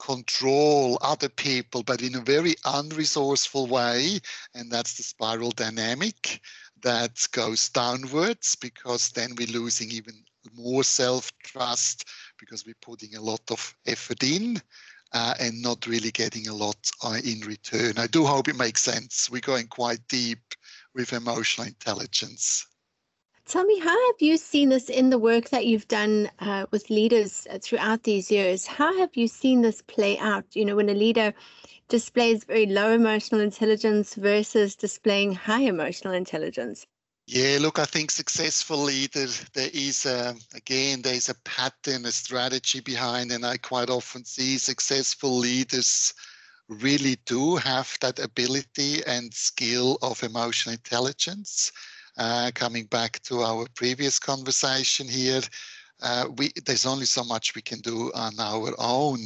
control 0.00 0.98
other 1.02 1.28
people, 1.28 1.84
but 1.84 2.02
in 2.02 2.16
a 2.16 2.20
very 2.20 2.54
unresourceful 2.64 3.68
way. 3.68 4.18
And 4.54 4.68
that's 4.68 4.96
the 4.96 5.04
spiral 5.04 5.50
dynamic 5.50 6.40
that 6.82 7.26
goes 7.32 7.68
downwards 7.68 8.56
because 8.56 9.10
then 9.10 9.34
we're 9.36 9.48
losing 9.48 9.90
even 9.90 10.14
more 10.54 10.84
self 10.84 11.30
trust 11.42 12.08
because 12.38 12.64
we're 12.66 12.74
putting 12.80 13.16
a 13.16 13.20
lot 13.20 13.42
of 13.50 13.74
effort 13.86 14.22
in. 14.22 14.60
Uh, 15.12 15.34
and 15.40 15.60
not 15.60 15.88
really 15.88 16.12
getting 16.12 16.46
a 16.46 16.54
lot 16.54 16.76
uh, 17.02 17.18
in 17.24 17.40
return. 17.40 17.98
I 17.98 18.06
do 18.06 18.24
hope 18.24 18.46
it 18.46 18.54
makes 18.54 18.80
sense. 18.80 19.28
We're 19.28 19.40
going 19.40 19.66
quite 19.66 19.98
deep 20.06 20.38
with 20.94 21.12
emotional 21.12 21.66
intelligence. 21.66 22.64
Tell 23.50 23.64
me, 23.64 23.80
how 23.80 24.06
have 24.06 24.20
you 24.20 24.36
seen 24.36 24.68
this 24.68 24.88
in 24.88 25.10
the 25.10 25.18
work 25.18 25.48
that 25.48 25.66
you've 25.66 25.88
done 25.88 26.30
uh, 26.38 26.66
with 26.70 26.88
leaders 26.88 27.48
uh, 27.50 27.58
throughout 27.60 28.04
these 28.04 28.30
years? 28.30 28.64
How 28.64 28.96
have 28.98 29.16
you 29.16 29.26
seen 29.26 29.60
this 29.60 29.82
play 29.82 30.16
out? 30.18 30.44
You 30.54 30.64
know, 30.64 30.76
when 30.76 30.88
a 30.88 30.94
leader 30.94 31.34
displays 31.88 32.44
very 32.44 32.66
low 32.66 32.92
emotional 32.92 33.40
intelligence 33.40 34.14
versus 34.14 34.76
displaying 34.76 35.32
high 35.32 35.62
emotional 35.62 36.14
intelligence? 36.14 36.86
Yeah, 37.26 37.58
look, 37.60 37.80
I 37.80 37.86
think 37.86 38.12
successful 38.12 38.78
leaders, 38.78 39.44
there 39.52 39.70
is 39.74 40.06
a, 40.06 40.36
again, 40.54 41.02
there's 41.02 41.28
a 41.28 41.34
pattern, 41.42 42.06
a 42.06 42.12
strategy 42.12 42.78
behind, 42.78 43.32
and 43.32 43.44
I 43.44 43.56
quite 43.56 43.90
often 43.90 44.24
see 44.24 44.58
successful 44.58 45.36
leaders 45.36 46.14
really 46.68 47.16
do 47.26 47.56
have 47.56 47.98
that 48.00 48.20
ability 48.20 49.04
and 49.08 49.34
skill 49.34 49.98
of 50.02 50.22
emotional 50.22 50.72
intelligence 50.72 51.72
uh, 52.16 52.50
coming 52.54 52.84
back 52.86 53.20
to 53.22 53.40
our 53.42 53.66
previous 53.74 54.18
conversation 54.18 55.08
here, 55.08 55.40
uh, 56.02 56.26
we, 56.36 56.50
there's 56.64 56.86
only 56.86 57.04
so 57.04 57.24
much 57.24 57.54
we 57.54 57.62
can 57.62 57.80
do 57.80 58.10
on 58.14 58.38
our 58.38 58.74
own. 58.78 59.20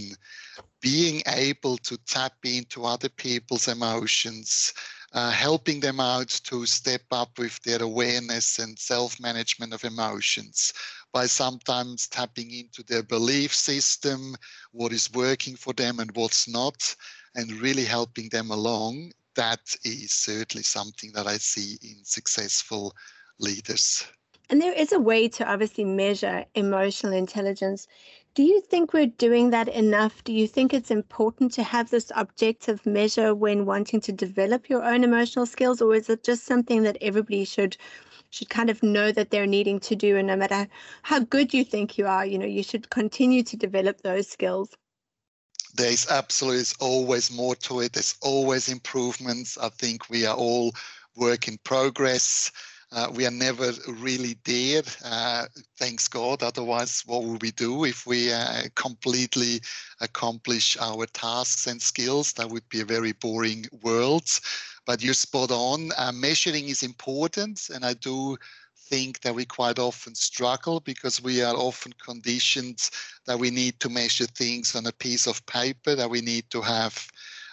Being 0.80 1.22
able 1.26 1.78
to 1.78 1.96
tap 2.06 2.34
into 2.44 2.84
other 2.84 3.08
people's 3.08 3.68
emotions, 3.68 4.72
uh, 5.12 5.30
helping 5.30 5.80
them 5.80 6.00
out 6.00 6.28
to 6.44 6.66
step 6.66 7.02
up 7.10 7.38
with 7.38 7.58
their 7.62 7.82
awareness 7.82 8.58
and 8.58 8.78
self 8.78 9.18
management 9.20 9.72
of 9.72 9.84
emotions 9.84 10.72
by 11.12 11.26
sometimes 11.26 12.08
tapping 12.08 12.50
into 12.50 12.82
their 12.82 13.02
belief 13.02 13.54
system, 13.54 14.34
what 14.72 14.92
is 14.92 15.12
working 15.12 15.54
for 15.54 15.72
them 15.72 16.00
and 16.00 16.10
what's 16.16 16.48
not, 16.48 16.94
and 17.36 17.50
really 17.52 17.84
helping 17.84 18.28
them 18.30 18.50
along 18.50 19.12
that 19.34 19.60
is 19.84 20.12
certainly 20.12 20.62
something 20.62 21.12
that 21.12 21.26
I 21.26 21.38
see 21.38 21.78
in 21.82 22.04
successful 22.04 22.94
leaders. 23.38 24.04
And 24.50 24.60
there 24.60 24.72
is 24.72 24.92
a 24.92 25.00
way 25.00 25.28
to 25.28 25.50
obviously 25.50 25.84
measure 25.84 26.44
emotional 26.54 27.14
intelligence. 27.14 27.86
Do 28.34 28.42
you 28.42 28.60
think 28.60 28.92
we're 28.92 29.06
doing 29.06 29.50
that 29.50 29.68
enough? 29.68 30.22
Do 30.22 30.32
you 30.32 30.46
think 30.46 30.74
it's 30.74 30.90
important 30.90 31.52
to 31.52 31.62
have 31.62 31.90
this 31.90 32.12
objective 32.14 32.84
measure 32.84 33.34
when 33.34 33.64
wanting 33.64 34.00
to 34.02 34.12
develop 34.12 34.68
your 34.68 34.84
own 34.84 35.02
emotional 35.02 35.46
skills, 35.46 35.80
or 35.80 35.94
is 35.94 36.10
it 36.10 36.24
just 36.24 36.44
something 36.44 36.82
that 36.82 36.98
everybody 37.00 37.44
should 37.44 37.76
should 38.30 38.50
kind 38.50 38.68
of 38.68 38.82
know 38.82 39.12
that 39.12 39.30
they're 39.30 39.46
needing 39.46 39.78
to 39.78 39.94
do 39.94 40.16
and 40.16 40.26
no 40.26 40.36
matter 40.36 40.66
how 41.02 41.20
good 41.20 41.54
you 41.54 41.64
think 41.64 41.96
you 41.96 42.06
are, 42.06 42.26
you 42.26 42.36
know, 42.36 42.44
you 42.46 42.64
should 42.64 42.90
continue 42.90 43.44
to 43.44 43.56
develop 43.56 44.00
those 44.00 44.28
skills? 44.28 44.70
There's 45.75 46.09
absolutely 46.09 46.64
always 46.81 47.31
more 47.31 47.57
to 47.57 47.81
it. 47.81 47.93
There's 47.93 48.16
always 48.23 48.69
improvements. 48.69 49.59
I 49.59 49.69
think 49.69 50.09
we 50.09 50.25
are 50.25 50.37
all 50.37 50.73
work 51.16 51.49
in 51.49 51.59
progress. 51.59 52.50
Uh, 52.93 53.11
we 53.12 53.26
are 53.26 53.31
never 53.31 53.73
really 53.88 54.37
there, 54.45 54.83
uh, 55.04 55.47
thanks 55.78 56.07
God. 56.07 56.45
Otherwise, 56.45 57.02
what 57.07 57.25
would 57.25 57.43
we 57.43 57.50
do 57.50 57.85
if 57.85 58.07
we 58.07 58.33
uh, 58.33 58.62
completely 58.76 59.61
accomplish 60.00 60.76
our 60.81 61.04
tasks 61.07 61.66
and 61.66 61.83
skills? 61.83 62.33
That 62.35 62.50
would 62.50 62.69
be 62.69 62.83
a 62.83 62.85
very 62.85 63.11
boring 63.11 63.66
world. 63.83 64.28
But 64.87 65.02
you're 65.02 65.14
spot 65.14 65.50
on. 65.50 65.90
Uh, 65.97 66.12
measuring 66.12 66.69
is 66.69 66.85
important, 66.85 67.69
and 67.75 67.85
I 67.85 67.95
do 67.95 68.37
think 68.88 69.20
that 69.20 69.34
we 69.34 69.44
quite 69.44 69.78
often 69.78 70.14
struggle 70.14 70.80
because 70.80 71.22
we 71.22 71.42
are 71.42 71.56
often 71.56 71.92
conditioned 71.94 72.90
that 73.26 73.38
we 73.38 73.50
need 73.50 73.80
to 73.80 73.88
measure 73.88 74.26
things 74.26 74.76
on 74.76 74.86
a 74.86 74.92
piece 74.92 75.26
of 75.26 75.44
paper, 75.46 75.94
that 75.94 76.10
we 76.10 76.20
need 76.20 76.48
to 76.50 76.60
have 76.60 77.06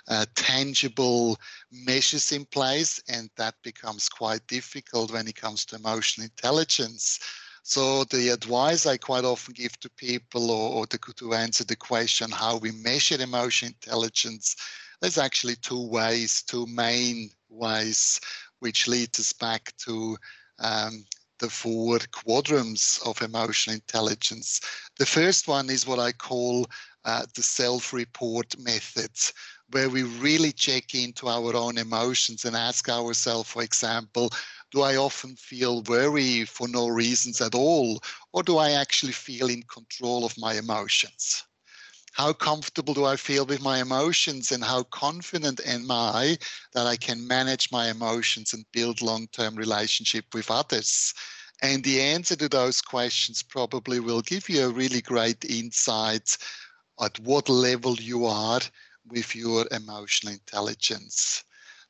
uh, 0.07 0.25
tangible 0.35 1.37
measures 1.71 2.31
in 2.31 2.45
place, 2.45 3.01
and 3.07 3.29
that 3.37 3.55
becomes 3.63 4.09
quite 4.09 4.45
difficult 4.47 5.11
when 5.11 5.27
it 5.27 5.35
comes 5.35 5.65
to 5.65 5.75
emotional 5.75 6.25
intelligence. 6.25 7.19
So 7.63 8.03
the 8.05 8.29
advice 8.29 8.85
I 8.85 8.97
quite 8.97 9.23
often 9.23 9.53
give 9.53 9.79
to 9.81 9.89
people, 9.91 10.49
or, 10.51 10.73
or 10.73 10.87
to, 10.87 10.97
to 10.97 11.33
answer 11.33 11.63
the 11.63 11.75
question 11.75 12.31
how 12.31 12.57
we 12.57 12.71
measure 12.71 13.21
emotional 13.21 13.71
intelligence, 13.71 14.55
there's 14.99 15.17
actually 15.17 15.55
two 15.55 15.87
ways, 15.87 16.41
two 16.41 16.65
main 16.67 17.29
ways, 17.49 18.19
which 18.59 18.87
leads 18.87 19.19
us 19.19 19.33
back 19.33 19.73
to 19.85 20.17
um, 20.59 21.05
the 21.41 21.49
four 21.49 21.99
quadrants 22.13 22.99
of 23.05 23.21
emotional 23.21 23.75
intelligence. 23.75 24.61
The 24.97 25.05
first 25.05 25.49
one 25.49 25.69
is 25.69 25.87
what 25.87 25.99
I 25.99 26.13
call 26.13 26.67
uh, 27.03 27.25
the 27.35 27.43
self 27.43 27.93
report 27.93 28.57
method, 28.59 29.11
where 29.71 29.89
we 29.89 30.03
really 30.03 30.53
check 30.53 30.95
into 30.95 31.27
our 31.27 31.55
own 31.55 31.77
emotions 31.77 32.45
and 32.45 32.55
ask 32.55 32.89
ourselves, 32.89 33.49
for 33.49 33.63
example, 33.63 34.31
do 34.71 34.81
I 34.83 34.97
often 34.97 35.35
feel 35.35 35.81
worry 35.83 36.45
for 36.45 36.67
no 36.69 36.87
reasons 36.87 37.41
at 37.41 37.55
all? 37.55 38.01
Or 38.33 38.43
do 38.43 38.57
I 38.57 38.71
actually 38.71 39.13
feel 39.13 39.49
in 39.49 39.63
control 39.63 40.25
of 40.25 40.37
my 40.37 40.53
emotions? 40.55 41.43
How 42.11 42.33
comfortable 42.33 42.93
do 42.93 43.05
I 43.05 43.15
feel 43.15 43.45
with 43.45 43.61
my 43.61 43.79
emotions 43.79 44.51
and 44.51 44.63
how 44.63 44.83
confident 44.83 45.61
am 45.65 45.89
I 45.89 46.37
that 46.73 46.85
I 46.85 46.97
can 46.97 47.25
manage 47.25 47.71
my 47.71 47.89
emotions 47.89 48.53
and 48.53 48.65
build 48.73 49.01
long-term 49.01 49.55
relationship 49.55 50.25
with 50.33 50.51
others? 50.51 51.13
And 51.61 51.83
the 51.83 52.01
answer 52.01 52.35
to 52.35 52.49
those 52.49 52.81
questions 52.81 53.43
probably 53.43 53.99
will 53.99 54.21
give 54.21 54.49
you 54.49 54.65
a 54.65 54.69
really 54.71 55.01
great 55.01 55.45
insight 55.45 56.37
at 56.99 57.19
what 57.19 57.47
level 57.49 57.95
you 57.95 58.25
are 58.25 58.61
with 59.07 59.35
your 59.35 59.65
emotional 59.71 60.33
intelligence. 60.33 61.43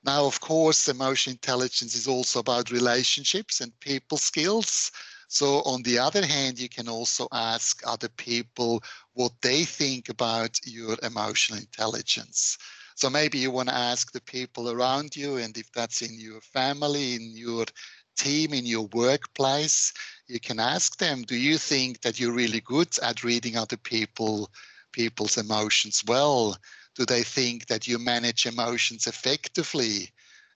Now, 0.03 0.25
of 0.25 0.39
course, 0.39 0.87
emotional 0.87 1.33
intelligence 1.33 1.95
is 1.95 2.07
also 2.07 2.39
about 2.39 2.71
relationships 2.71 3.61
and 3.61 3.77
people 3.79 4.17
skills. 4.17 4.91
So, 5.31 5.61
on 5.61 5.81
the 5.83 5.97
other 5.97 6.25
hand, 6.25 6.59
you 6.59 6.67
can 6.67 6.89
also 6.89 7.27
ask 7.31 7.81
other 7.87 8.09
people 8.09 8.83
what 9.13 9.31
they 9.41 9.63
think 9.63 10.09
about 10.09 10.59
your 10.65 10.97
emotional 11.01 11.57
intelligence. 11.59 12.57
So, 12.95 13.09
maybe 13.09 13.37
you 13.37 13.49
want 13.49 13.69
to 13.69 13.75
ask 13.75 14.11
the 14.11 14.19
people 14.21 14.69
around 14.69 15.15
you, 15.15 15.37
and 15.37 15.57
if 15.57 15.71
that's 15.71 16.01
in 16.01 16.19
your 16.19 16.41
family, 16.41 17.15
in 17.15 17.31
your 17.35 17.65
team 18.17 18.53
in 18.53 18.65
your 18.65 18.87
workplace, 18.93 19.93
you 20.27 20.39
can 20.39 20.59
ask 20.59 20.97
them, 20.97 21.21
do 21.23 21.35
you 21.37 21.57
think 21.57 22.01
that 22.01 22.19
you're 22.19 22.33
really 22.33 22.59
good 22.59 22.89
at 23.01 23.23
reading 23.23 23.55
other 23.55 23.77
people 23.77 24.51
people's 24.91 25.37
emotions 25.37 26.03
well? 26.05 26.57
Do 26.95 27.05
they 27.05 27.23
think 27.23 27.67
that 27.67 27.87
you 27.87 27.97
manage 27.97 28.45
emotions 28.45 29.07
effectively? 29.07 30.11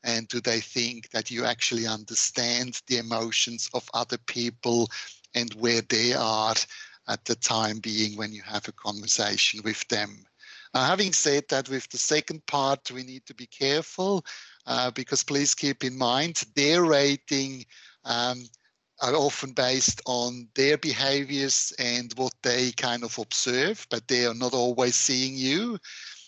And 0.05 0.27
do 0.27 0.39
they 0.39 0.61
think 0.61 1.09
that 1.09 1.31
you 1.31 1.45
actually 1.45 1.87
understand 1.87 2.79
the 2.87 2.99
emotions 2.99 3.69
of 3.73 3.89
other 3.93 4.19
people 4.19 4.87
and 5.33 5.51
where 5.55 5.81
they 5.81 6.13
are 6.13 6.55
at 7.07 7.25
the 7.25 7.35
time 7.35 7.79
being 7.79 8.15
when 8.15 8.31
you 8.31 8.43
have 8.43 8.67
a 8.67 8.71
conversation 8.71 9.61
with 9.63 9.85
them? 9.89 10.23
Now, 10.75 10.85
having 10.85 11.11
said 11.11 11.45
that, 11.49 11.69
with 11.69 11.89
the 11.89 11.97
second 11.97 12.45
part, 12.45 12.91
we 12.91 13.03
need 13.03 13.25
to 13.25 13.33
be 13.33 13.47
careful 13.47 14.25
uh, 14.67 14.91
because 14.91 15.23
please 15.23 15.55
keep 15.55 15.83
in 15.83 15.97
mind 15.97 16.43
their 16.55 16.83
rating 16.83 17.65
um, 18.03 18.45
are 19.01 19.15
often 19.15 19.53
based 19.53 20.01
on 20.05 20.47
their 20.55 20.77
behaviors 20.77 21.73
and 21.79 22.13
what 22.15 22.33
they 22.43 22.71
kind 22.73 23.03
of 23.03 23.17
observe, 23.17 23.87
but 23.89 24.07
they 24.07 24.25
are 24.25 24.33
not 24.33 24.53
always 24.53 24.95
seeing 24.95 25.35
you. 25.35 25.79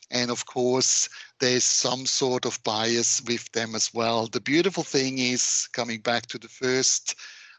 And 0.09 0.31
of 0.31 0.45
course, 0.45 1.09
there's 1.39 1.63
some 1.63 2.05
sort 2.05 2.45
of 2.45 2.61
bias 2.63 3.21
with 3.27 3.51
them 3.51 3.75
as 3.75 3.93
well. 3.93 4.27
The 4.27 4.39
beautiful 4.39 4.83
thing 4.83 5.19
is, 5.19 5.67
coming 5.73 5.99
back 5.99 6.27
to 6.27 6.37
the 6.37 6.47
first 6.47 7.15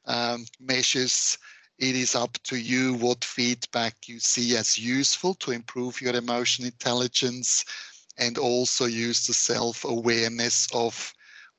um, 0.06 0.46
measures, 0.58 1.36
it 1.78 1.94
is 1.94 2.14
up 2.14 2.38
to 2.44 2.56
you 2.56 2.94
what 2.94 3.24
feedback 3.24 3.94
you 4.08 4.18
see 4.18 4.56
as 4.56 4.78
useful 4.78 5.34
to 5.34 5.52
improve 5.52 6.00
your 6.00 6.16
emotional 6.16 6.66
intelligence 6.66 7.64
and 8.16 8.36
also 8.38 8.86
use 8.86 9.26
the 9.26 9.34
self-awareness 9.34 10.68
of 10.74 11.14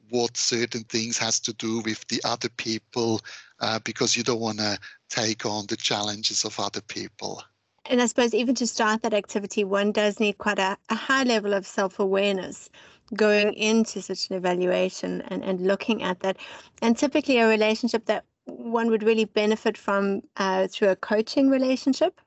what 0.10 0.36
certain 0.36 0.84
things 0.86 1.18
has 1.18 1.40
to 1.40 1.54
do 1.54 1.82
with 1.82 2.06
the 2.08 2.22
other 2.26 2.50
people 2.50 3.22
uh, 3.62 3.80
because 3.86 4.18
you 4.18 4.24
don't 4.24 4.40
want 4.40 4.58
to 4.58 4.78
take 5.10 5.46
on 5.46 5.66
the 5.68 5.78
challenges 5.78 6.44
of 6.44 6.60
other 6.60 6.82
people 6.82 7.44
and 7.90 8.02
I 8.02 8.06
suppose 8.06 8.34
even 8.34 8.56
to 8.56 8.68
start 8.68 9.02
that 9.02 9.14
activity, 9.14 9.64
one 9.64 9.92
does 9.92 10.20
need 10.20 10.38
quite 10.38 10.60
a, 10.60 10.78
a 10.90 10.96
high 10.96 11.24
level 11.24 11.54
of 11.54 11.66
self 11.66 12.00
awareness 12.00 12.70
going 13.16 13.54
into 13.56 14.02
such 14.02 14.30
an 14.30 14.36
evaluation 14.36 15.22
and, 15.24 15.44
and 15.44 15.62
looking 15.62 16.04
at 16.04 16.20
that. 16.20 16.38
And 16.82 16.96
typically, 16.96 17.40
a 17.40 17.48
relationship 17.48 18.06
that 18.06 18.26
one 18.46 18.90
would 18.90 19.04
really 19.04 19.26
benefit 19.26 19.78
from 19.78 20.22
uh, 20.38 20.68
through 20.68 20.90
a 20.90 20.96
coaching 20.96 21.50
relationship. 21.50 22.22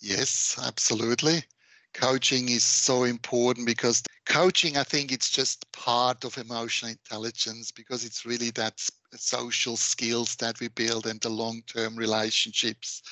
Yes, 0.00 0.58
absolutely. 0.62 1.44
Coaching 1.92 2.48
is 2.48 2.62
so 2.62 3.04
important 3.04 3.66
because 3.66 4.04
coaching, 4.24 4.76
I 4.76 4.84
think 4.84 5.10
it's 5.10 5.28
just 5.28 5.70
part 5.72 6.24
of 6.24 6.38
emotional 6.38 6.92
intelligence 6.92 7.72
because 7.72 8.04
it's 8.04 8.24
really 8.24 8.50
that 8.52 8.80
social 9.16 9.76
skills 9.76 10.36
that 10.36 10.60
we 10.60 10.68
build 10.68 11.06
and 11.06 11.20
the 11.20 11.28
long 11.28 11.62
term 11.66 11.96
relationships 11.96 13.02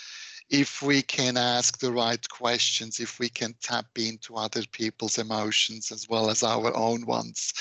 if 0.50 0.83
we 0.83 1.02
can 1.02 1.37
ask 1.37 1.78
the 1.78 1.93
right 1.93 2.26
questions, 2.28 3.00
if 3.00 3.19
we 3.19 3.28
can 3.28 3.55
tap 3.62 3.87
into 3.97 4.37
other 4.37 4.62
people's 4.73 5.19
emotions 5.19 5.93
as 5.93 6.09
well 6.09 6.31
as 6.31 6.43
our 6.43 6.75
own 6.76 7.05
ones, 7.07 7.52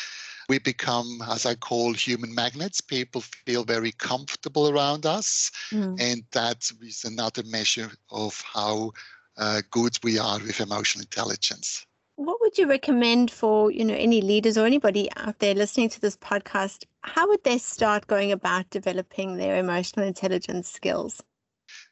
we 0.50 0.60
become, 0.60 1.22
as 1.29 1.46
I 1.46 1.56
call, 1.56 1.94
human 1.94 2.34
magnets. 2.34 2.79
People 2.79 3.22
feel 3.22 3.65
very 3.65 3.91
comfortable 3.91 4.70
around 4.70 5.06
us. 5.06 5.51
Mm. 5.72 6.00
And 6.00 6.24
that 6.32 6.72
is 6.82 7.03
another 7.03 7.44
measure 7.44 7.91
of 8.12 8.41
how 8.41 8.94
uh, 9.38 9.62
good 9.72 9.98
we 10.03 10.17
are 10.17 10.39
with 10.39 10.62
emotional 10.62 11.03
intelligence. 11.03 11.86
What 12.15 12.39
would 12.41 12.58
you 12.58 12.67
recommend 12.67 13.29
for 13.29 13.70
you 13.70 13.86
know 13.86 13.94
any 13.94 14.22
leaders 14.22 14.58
or 14.58 14.65
anybody 14.65 15.08
out 15.17 15.38
there 15.38 15.53
listening 15.53 15.89
to 15.89 16.01
this 16.01 16.17
podcast? 16.17 16.86
How 17.01 17.27
would 17.27 17.44
they 17.44 17.60
start 17.60 18.08
going 18.08 18.32
about 18.32 18.70
developing 18.72 19.38
their 19.38 19.58
emotional 19.58 20.08
intelligence 20.08 20.72
skills? 20.72 21.22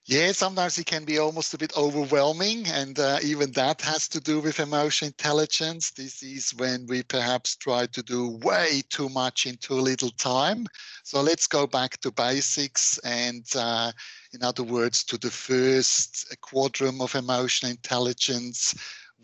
Yeah, 0.06 0.32
sometimes 0.34 0.78
it 0.78 0.86
can 0.86 1.04
be 1.04 1.18
almost 1.18 1.54
a 1.56 1.58
bit 1.58 1.76
overwhelming, 1.76 2.68
and 2.68 3.00
uh, 3.00 3.18
even 3.24 3.52
that 3.54 3.82
has 3.82 4.08
to 4.10 4.20
do 4.20 4.40
with 4.40 4.60
emotional 4.60 5.08
intelligence. 5.08 5.92
This 5.92 6.22
is 6.22 6.54
when 6.56 6.86
we 6.88 7.02
perhaps 7.02 7.56
try 7.56 7.88
to 7.88 8.04
do 8.04 8.38
way 8.44 8.84
too 8.90 9.10
much 9.10 9.48
in 9.48 9.58
too 9.58 9.74
little 9.74 10.12
time. 10.12 10.68
So 11.04 11.22
let's 11.22 11.48
go 11.48 11.66
back 11.66 12.00
to 12.02 12.12
basics, 12.12 13.00
and 13.00 13.46
uh, 13.56 13.92
in 14.34 14.44
other 14.44 14.64
words, 14.64 15.04
to 15.06 15.18
the 15.18 15.32
first 15.32 16.36
quadrant 16.42 17.02
of 17.02 17.16
emotional 17.16 17.72
intelligence 17.72 18.76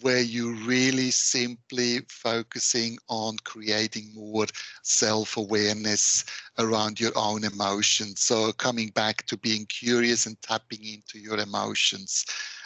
where 0.01 0.21
you're 0.21 0.55
really 0.65 1.11
simply 1.11 1.99
focusing 2.09 2.97
on 3.07 3.37
creating 3.43 4.11
more 4.13 4.45
self-awareness 4.83 6.25
around 6.57 6.99
your 6.99 7.11
own 7.15 7.43
emotions. 7.43 8.21
So 8.21 8.51
coming 8.53 8.89
back 8.89 9.25
to 9.27 9.37
being 9.37 9.65
curious 9.67 10.25
and 10.25 10.41
tapping 10.41 10.83
into 10.83 11.19
your 11.19 11.37
emotions. 11.37 12.25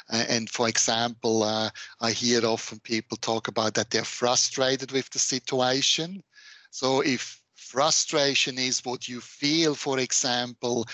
And 0.10 0.50
for 0.50 0.68
example, 0.70 1.44
uh, 1.44 1.70
I 2.00 2.12
hear 2.12 2.46
often 2.46 2.80
people 2.80 3.18
talk 3.18 3.48
about 3.48 3.74
that 3.74 3.90
they're 3.90 4.04
frustrated 4.04 4.92
with 4.92 5.10
the 5.10 5.20
situation. 5.20 6.24
So 6.72 7.02
if 7.02 7.42
frustration 7.56 8.58
is 8.60 8.86
what 8.86 9.08
you 9.08 9.22
feel, 9.22 9.76
for 9.76 10.00
example, 10.00 10.86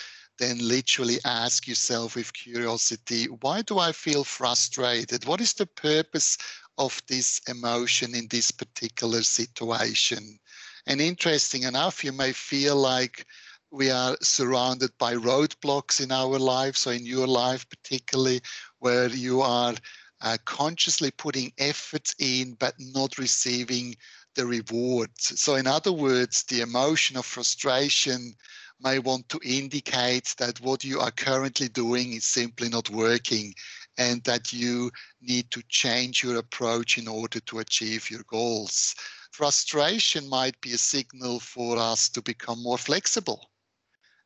then 0.41 0.57
literally 0.67 1.19
ask 1.23 1.67
yourself 1.67 2.15
with 2.15 2.33
curiosity 2.33 3.25
why 3.25 3.61
do 3.61 3.77
I 3.77 3.91
feel 3.91 4.23
frustrated? 4.23 5.25
What 5.25 5.39
is 5.39 5.53
the 5.53 5.67
purpose 5.67 6.37
of 6.77 7.01
this 7.07 7.39
emotion 7.47 8.15
in 8.15 8.27
this 8.27 8.49
particular 8.49 9.21
situation? 9.21 10.39
And 10.87 10.99
interesting 10.99 11.63
enough, 11.63 12.03
you 12.03 12.11
may 12.11 12.31
feel 12.31 12.75
like 12.75 13.27
we 13.69 13.91
are 13.91 14.17
surrounded 14.21 14.91
by 14.97 15.13
roadblocks 15.13 16.01
in 16.01 16.11
our 16.11 16.39
life. 16.39 16.75
So, 16.75 16.89
in 16.89 17.05
your 17.05 17.27
life, 17.27 17.69
particularly, 17.69 18.41
where 18.79 19.09
you 19.09 19.41
are 19.41 19.75
uh, 20.21 20.37
consciously 20.45 21.11
putting 21.11 21.53
effort 21.59 22.13
in 22.19 22.55
but 22.55 22.73
not 22.79 23.17
receiving 23.17 23.95
the 24.35 24.45
rewards. 24.45 25.39
So, 25.39 25.55
in 25.55 25.67
other 25.67 25.91
words, 25.91 26.43
the 26.43 26.61
emotion 26.61 27.15
of 27.15 27.25
frustration 27.25 28.35
may 28.83 28.99
want 28.99 29.29
to 29.29 29.39
indicate 29.43 30.35
that 30.37 30.59
what 30.61 30.83
you 30.83 30.99
are 30.99 31.11
currently 31.11 31.67
doing 31.69 32.13
is 32.13 32.25
simply 32.25 32.69
not 32.69 32.89
working 32.89 33.53
and 33.97 34.23
that 34.23 34.53
you 34.53 34.91
need 35.21 35.51
to 35.51 35.61
change 35.69 36.23
your 36.23 36.37
approach 36.37 36.97
in 36.97 37.07
order 37.07 37.39
to 37.41 37.59
achieve 37.59 38.09
your 38.09 38.23
goals. 38.27 38.95
Frustration 39.31 40.27
might 40.27 40.59
be 40.61 40.73
a 40.73 40.77
signal 40.77 41.39
for 41.39 41.77
us 41.77 42.09
to 42.09 42.21
become 42.21 42.61
more 42.61 42.77
flexible. 42.77 43.49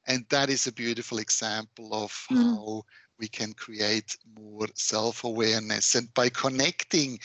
And 0.08 0.26
that 0.30 0.50
is 0.50 0.68
a 0.68 0.72
beautiful 0.72 1.18
example 1.18 1.94
of 1.94 2.12
mm. 2.32 2.38
how 2.38 2.84
we 3.20 3.28
can 3.28 3.54
create 3.54 4.18
more 4.38 4.68
self 4.76 5.24
awareness. 5.24 5.96
And 5.96 6.13
by 6.13 6.30
connecting 6.30 7.20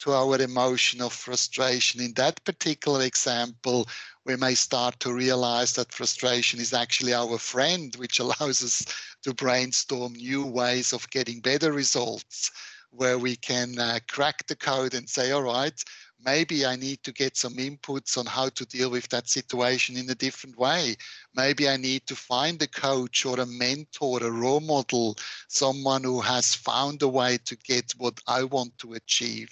to 0.00 0.12
our 0.12 0.40
emotion 0.40 1.00
of 1.00 1.12
frustration. 1.12 2.00
In 2.00 2.12
that 2.14 2.44
particular 2.44 3.02
example, 3.02 3.88
we 4.24 4.36
may 4.36 4.54
start 4.54 5.00
to 5.00 5.12
realize 5.12 5.72
that 5.72 5.92
frustration 5.92 6.60
is 6.60 6.72
actually 6.72 7.14
our 7.14 7.38
friend, 7.38 7.94
which 7.96 8.18
allows 8.20 8.62
us 8.62 8.84
to 9.22 9.34
brainstorm 9.34 10.12
new 10.12 10.44
ways 10.44 10.92
of 10.92 11.10
getting 11.10 11.40
better 11.40 11.72
results, 11.72 12.50
where 12.90 13.18
we 13.18 13.36
can 13.36 13.78
uh, 13.78 13.98
crack 14.08 14.46
the 14.46 14.56
code 14.56 14.94
and 14.94 15.08
say, 15.08 15.32
all 15.32 15.42
right, 15.42 15.82
maybe 16.24 16.64
I 16.64 16.76
need 16.76 17.02
to 17.04 17.12
get 17.12 17.36
some 17.36 17.54
inputs 17.54 18.16
on 18.16 18.26
how 18.26 18.48
to 18.50 18.64
deal 18.66 18.90
with 18.90 19.08
that 19.08 19.28
situation 19.28 19.96
in 19.96 20.08
a 20.10 20.14
different 20.14 20.56
way. 20.56 20.96
Maybe 21.34 21.68
I 21.68 21.76
need 21.76 22.06
to 22.06 22.16
find 22.16 22.60
a 22.62 22.66
coach 22.66 23.26
or 23.26 23.40
a 23.40 23.46
mentor, 23.46 24.22
a 24.22 24.30
role 24.30 24.60
model, 24.60 25.16
someone 25.48 26.04
who 26.04 26.20
has 26.20 26.54
found 26.54 27.02
a 27.02 27.08
way 27.08 27.38
to 27.44 27.56
get 27.56 27.92
what 27.98 28.20
I 28.26 28.44
want 28.44 28.78
to 28.78 28.94
achieve 28.94 29.50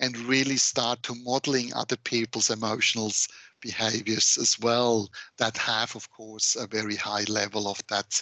and 0.00 0.16
really 0.18 0.56
start 0.56 1.02
to 1.02 1.14
modeling 1.14 1.72
other 1.74 1.96
people's 1.96 2.50
emotional 2.50 3.12
behaviors 3.60 4.38
as 4.38 4.58
well. 4.58 5.10
That 5.38 5.56
have 5.58 5.94
of 5.96 6.10
course 6.10 6.56
a 6.56 6.66
very 6.66 6.96
high 6.96 7.24
level 7.28 7.68
of 7.68 7.80
that 7.88 8.20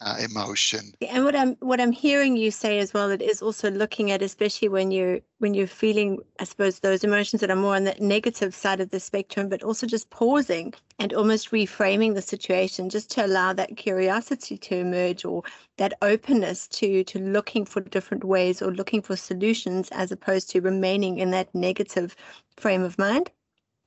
uh, 0.00 0.16
emotion. 0.20 0.92
And 1.08 1.24
what 1.24 1.36
I'm 1.36 1.54
what 1.60 1.80
I'm 1.80 1.92
hearing 1.92 2.36
you 2.36 2.50
say 2.50 2.78
as 2.78 2.94
well, 2.94 3.10
it 3.10 3.22
is 3.22 3.42
also 3.42 3.70
looking 3.70 4.10
at, 4.10 4.22
especially 4.22 4.68
when 4.68 4.90
you 4.90 5.22
when 5.38 5.54
you're 5.54 5.66
feeling, 5.66 6.18
I 6.40 6.44
suppose, 6.44 6.80
those 6.80 7.04
emotions 7.04 7.40
that 7.40 7.50
are 7.50 7.56
more 7.56 7.76
on 7.76 7.84
the 7.84 7.94
negative 8.00 8.54
side 8.54 8.80
of 8.80 8.90
the 8.90 9.00
spectrum, 9.00 9.48
but 9.48 9.62
also 9.62 9.86
just 9.86 10.10
pausing 10.10 10.74
and 10.98 11.12
almost 11.12 11.50
reframing 11.50 12.14
the 12.14 12.22
situation, 12.22 12.88
just 12.88 13.10
to 13.10 13.26
allow 13.26 13.52
that 13.52 13.76
curiosity 13.76 14.56
to 14.56 14.76
emerge 14.76 15.24
or 15.24 15.42
that 15.76 15.94
openness 16.02 16.66
to 16.68 17.04
to 17.04 17.18
looking 17.18 17.64
for 17.64 17.80
different 17.80 18.24
ways 18.24 18.62
or 18.62 18.70
looking 18.72 19.02
for 19.02 19.16
solutions, 19.16 19.88
as 19.92 20.12
opposed 20.12 20.50
to 20.50 20.60
remaining 20.60 21.18
in 21.18 21.30
that 21.30 21.54
negative 21.54 22.16
frame 22.56 22.82
of 22.82 22.98
mind. 22.98 23.30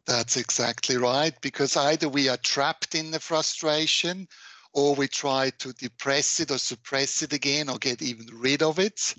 That's 0.05 0.37
exactly 0.37 0.97
right, 0.97 1.39
because 1.41 1.77
either 1.77 2.09
we 2.09 2.29
are 2.29 2.37
trapped 2.37 2.95
in 2.95 3.11
the 3.11 3.19
frustration 3.19 4.27
or 4.73 4.95
we 4.95 5.07
try 5.07 5.49
to 5.59 5.73
depress 5.73 6.39
it 6.39 6.51
or 6.51 6.57
suppress 6.57 7.21
it 7.23 7.33
again 7.33 7.69
or 7.69 7.77
get 7.77 8.01
even 8.01 8.27
rid 8.33 8.61
of 8.61 8.79
it. 8.79 9.15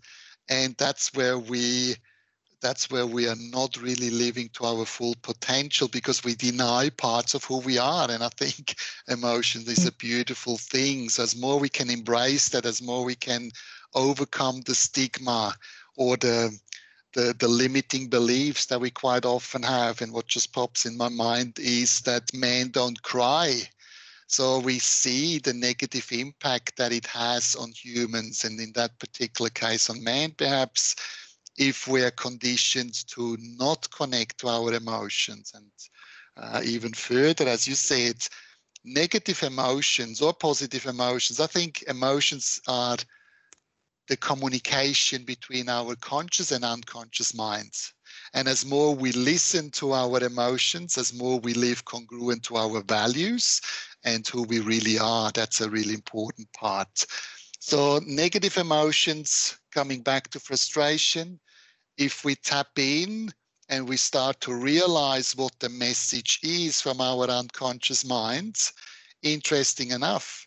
And 0.49 0.75
that's 0.77 1.13
where 1.15 1.39
we 1.39 1.97
that's 2.63 2.91
where 2.91 3.07
we 3.07 3.27
are 3.27 3.37
not 3.37 3.81
really 3.81 4.11
living 4.11 4.51
to 4.53 4.67
our 4.67 4.85
full 4.85 5.15
potential 5.23 5.89
because 5.89 6.23
we 6.23 6.35
deny 6.35 6.91
parts 6.91 7.33
of 7.33 7.43
who 7.45 7.59
we 7.61 7.79
are. 7.79 8.11
And 8.11 8.23
i 8.23 8.29
think 8.29 8.75
emotion 9.09 9.63
is 9.63 9.87
a 9.87 9.93
beautiful 9.93 10.59
thing. 10.59 11.09
So 11.09 11.23
as 11.23 11.35
more 11.35 11.59
we 11.59 11.69
can 11.69 11.91
embrace 11.91 12.51
that 12.51 12.67
as 12.67 12.83
more 12.83 13.05
we 13.05 13.15
can 13.15 13.51
overcome 13.95 14.61
the 14.63 14.75
stigma 14.75 15.55
or 15.97 16.17
the 16.17 16.57
the, 17.13 17.35
the 17.41 17.49
limiting 17.49 18.07
beliefs 18.07 18.67
that 18.67 18.81
we 18.81 18.89
quite 18.89 19.25
often 19.25 19.65
have. 19.65 20.01
And 20.01 20.13
what 20.13 20.29
just 20.29 20.53
pops 20.53 20.87
in 20.87 20.97
my 20.97 21.09
mind 21.09 21.59
is 21.59 22.03
that 22.03 22.33
men 22.33 22.69
don't 22.69 23.03
cry 23.03 23.69
so 24.31 24.61
we 24.61 24.79
see 24.79 25.41
the 25.41 25.53
negative 25.53 26.07
impact 26.13 26.77
that 26.77 26.93
it 26.93 27.05
has 27.07 27.57
on 27.57 27.73
humans, 27.73 28.45
and 28.45 28.61
in 28.61 28.71
that 28.75 28.97
particular 29.01 29.51
case 29.51 29.91
on 29.91 30.05
man, 30.05 30.31
perhaps 30.39 30.95
if 31.59 31.89
we 31.89 32.05
are 32.05 32.13
conditioned 32.13 32.95
to 33.09 33.37
not 33.41 33.91
connect 33.91 34.39
to 34.39 34.47
our 34.47 34.73
emotions 34.73 35.53
and 35.57 35.67
uh, 36.37 36.61
even 36.65 36.93
further. 36.93 37.49
As 37.49 37.67
you 37.67 37.75
said, 37.75 38.25
negative 38.85 39.43
emotions 39.43 40.23
or 40.23 40.33
positive 40.33 40.87
emotions, 40.87 41.41
I 41.41 41.49
think 41.49 41.83
emotions 41.89 42.61
are 42.69 42.99
the 44.07 44.17
communication 44.17 45.25
between 45.25 45.69
our 45.69 45.97
conscious 45.97 46.53
and 46.53 46.65
unconscious 46.65 47.35
minds. 47.35 47.95
And 48.33 48.47
as 48.47 48.65
more 48.65 48.95
we 48.95 49.13
listen 49.13 49.71
to 49.73 49.93
our 49.93 50.23
emotions, 50.23 50.97
as 50.97 51.13
more 51.13 51.41
we 51.41 51.55
live 51.55 51.85
congruent 51.85 52.45
to 52.45 52.57
our 52.57 52.81
values 52.83 53.61
and 54.05 54.27
who 54.27 54.45
we 54.45 54.61
really 54.61 54.99
are, 54.99 55.33
that's 55.33 55.61
a 55.61 55.69
really 55.69 55.95
important 55.95 56.53
part. 56.53 57.05
So, 57.59 58.01
negative 58.07 58.57
emotions, 58.57 59.59
coming 59.73 60.03
back 60.03 60.29
to 60.31 60.41
frustration, 60.41 61.41
if 61.99 62.25
we 62.25 62.35
tap 62.37 62.79
in 62.79 63.31
and 63.69 63.89
we 63.89 63.97
start 63.97 64.41
to 64.41 64.55
realize 64.55 65.37
what 65.37 65.53
the 65.59 65.69
message 65.69 66.39
is 66.43 66.81
from 66.81 67.01
our 67.01 67.29
unconscious 67.29 68.05
minds, 68.05 68.73
interesting 69.23 69.91
enough, 69.91 70.47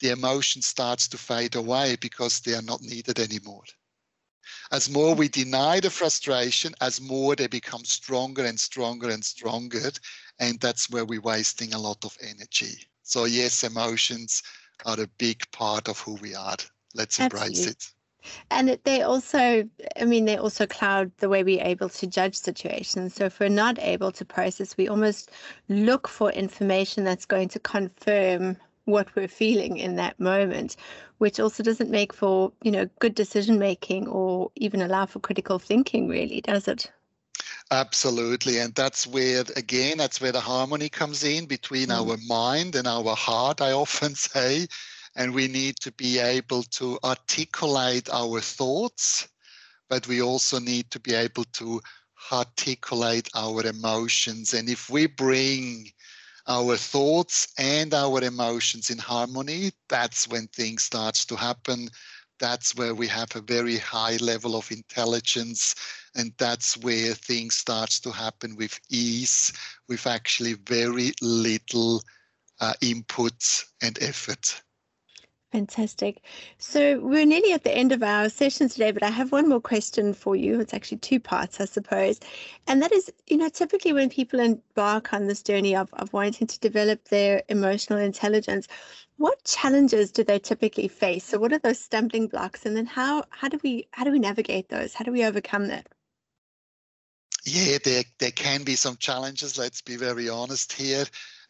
the 0.00 0.10
emotion 0.10 0.62
starts 0.62 1.06
to 1.08 1.18
fade 1.18 1.54
away 1.54 1.96
because 2.00 2.40
they 2.40 2.54
are 2.54 2.62
not 2.62 2.82
needed 2.82 3.18
anymore. 3.18 3.64
As 4.70 4.90
more 4.90 5.14
we 5.14 5.28
deny 5.28 5.80
the 5.80 5.90
frustration, 5.90 6.74
as 6.80 7.00
more 7.00 7.36
they 7.36 7.46
become 7.46 7.84
stronger 7.84 8.44
and 8.44 8.58
stronger 8.58 9.10
and 9.10 9.24
stronger. 9.24 9.90
And 10.38 10.58
that's 10.60 10.90
where 10.90 11.04
we're 11.04 11.20
wasting 11.20 11.74
a 11.74 11.78
lot 11.78 12.04
of 12.04 12.16
energy. 12.20 12.86
So, 13.02 13.24
yes, 13.24 13.62
emotions 13.64 14.42
are 14.84 15.00
a 15.00 15.06
big 15.18 15.50
part 15.52 15.88
of 15.88 15.98
who 16.00 16.14
we 16.14 16.34
are. 16.34 16.56
Let's 16.94 17.18
embrace 17.18 17.66
Absolutely. 17.66 17.70
it. 17.70 17.90
And 18.50 18.78
they 18.84 19.02
also, 19.02 19.68
I 20.00 20.04
mean, 20.04 20.24
they 20.24 20.38
also 20.38 20.66
cloud 20.66 21.12
the 21.18 21.28
way 21.28 21.44
we're 21.44 21.62
able 21.62 21.90
to 21.90 22.06
judge 22.06 22.34
situations. 22.34 23.14
So 23.14 23.26
if 23.26 23.38
we're 23.38 23.48
not 23.50 23.78
able 23.78 24.12
to 24.12 24.24
process, 24.24 24.76
we 24.76 24.88
almost 24.88 25.30
look 25.68 26.08
for 26.08 26.32
information 26.32 27.04
that's 27.04 27.26
going 27.26 27.48
to 27.50 27.58
confirm 27.58 28.56
what 28.84 29.14
we're 29.14 29.28
feeling 29.28 29.78
in 29.78 29.96
that 29.96 30.18
moment, 30.20 30.76
which 31.18 31.40
also 31.40 31.62
doesn't 31.62 31.90
make 31.90 32.12
for, 32.12 32.52
you 32.62 32.70
know, 32.70 32.88
good 32.98 33.14
decision 33.14 33.58
making 33.58 34.06
or 34.08 34.50
even 34.56 34.82
allow 34.82 35.06
for 35.06 35.20
critical 35.20 35.58
thinking, 35.58 36.08
really, 36.08 36.40
does 36.40 36.68
it? 36.68 36.90
Absolutely. 37.70 38.58
And 38.58 38.74
that's 38.74 39.06
where, 39.06 39.42
again, 39.56 39.98
that's 39.98 40.20
where 40.20 40.32
the 40.32 40.40
harmony 40.40 40.88
comes 40.88 41.24
in 41.24 41.46
between 41.46 41.88
mm. 41.88 41.96
our 41.96 42.18
mind 42.26 42.74
and 42.74 42.86
our 42.86 43.16
heart, 43.16 43.60
I 43.60 43.72
often 43.72 44.14
say. 44.14 44.66
And 45.16 45.34
we 45.34 45.48
need 45.48 45.76
to 45.80 45.92
be 45.92 46.18
able 46.18 46.64
to 46.64 46.98
articulate 47.04 48.10
our 48.12 48.40
thoughts, 48.40 49.28
but 49.88 50.06
we 50.08 50.20
also 50.20 50.58
need 50.58 50.90
to 50.90 51.00
be 51.00 51.14
able 51.14 51.44
to 51.44 51.80
articulate 52.32 53.28
our 53.34 53.64
emotions. 53.64 54.54
And 54.54 54.68
if 54.68 54.90
we 54.90 55.06
bring 55.06 55.92
our 56.46 56.76
thoughts 56.76 57.48
and 57.58 57.94
our 57.94 58.22
emotions 58.22 58.90
in 58.90 58.98
harmony, 58.98 59.72
that's 59.88 60.28
when 60.28 60.46
things 60.48 60.82
starts 60.82 61.24
to 61.26 61.36
happen. 61.36 61.88
That's 62.38 62.74
where 62.74 62.94
we 62.94 63.06
have 63.08 63.34
a 63.34 63.40
very 63.40 63.78
high 63.78 64.16
level 64.16 64.56
of 64.56 64.70
intelligence, 64.70 65.74
and 66.14 66.32
that's 66.38 66.76
where 66.78 67.14
things 67.14 67.54
starts 67.54 68.00
to 68.00 68.10
happen 68.10 68.56
with 68.56 68.78
ease, 68.90 69.52
with 69.88 70.06
actually 70.06 70.54
very 70.54 71.12
little 71.22 72.02
uh, 72.60 72.74
input 72.82 73.64
and 73.82 73.96
effort. 74.02 74.63
Fantastic. 75.54 76.20
So 76.58 76.98
we're 76.98 77.24
nearly 77.24 77.52
at 77.52 77.62
the 77.62 77.70
end 77.72 77.92
of 77.92 78.02
our 78.02 78.28
session 78.28 78.68
today, 78.68 78.90
but 78.90 79.04
I 79.04 79.10
have 79.10 79.30
one 79.30 79.48
more 79.48 79.60
question 79.60 80.12
for 80.12 80.34
you. 80.34 80.58
It's 80.58 80.74
actually 80.74 80.98
two 80.98 81.20
parts, 81.20 81.60
I 81.60 81.66
suppose. 81.66 82.18
And 82.66 82.82
that 82.82 82.90
is, 82.90 83.12
you 83.28 83.36
know, 83.36 83.48
typically 83.48 83.92
when 83.92 84.10
people 84.10 84.40
embark 84.40 85.12
on 85.12 85.28
this 85.28 85.44
journey 85.44 85.76
of, 85.76 85.94
of 85.94 86.12
wanting 86.12 86.48
to 86.48 86.58
develop 86.58 87.04
their 87.04 87.44
emotional 87.48 88.00
intelligence, 88.00 88.66
what 89.16 89.44
challenges 89.44 90.10
do 90.10 90.24
they 90.24 90.40
typically 90.40 90.88
face? 90.88 91.24
So 91.24 91.38
what 91.38 91.52
are 91.52 91.60
those 91.60 91.78
stumbling 91.78 92.26
blocks? 92.26 92.66
And 92.66 92.76
then 92.76 92.86
how 92.86 93.22
how 93.30 93.46
do 93.48 93.60
we 93.62 93.86
how 93.92 94.02
do 94.02 94.10
we 94.10 94.18
navigate 94.18 94.70
those? 94.70 94.92
How 94.92 95.04
do 95.04 95.12
we 95.12 95.24
overcome 95.24 95.68
that? 95.68 95.86
Yeah, 97.44 97.78
there, 97.84 98.04
there 98.18 98.30
can 98.30 98.64
be 98.64 98.74
some 98.74 98.96
challenges. 98.96 99.58
Let's 99.58 99.82
be 99.82 99.96
very 99.96 100.28
honest 100.30 100.72
here. 100.72 101.04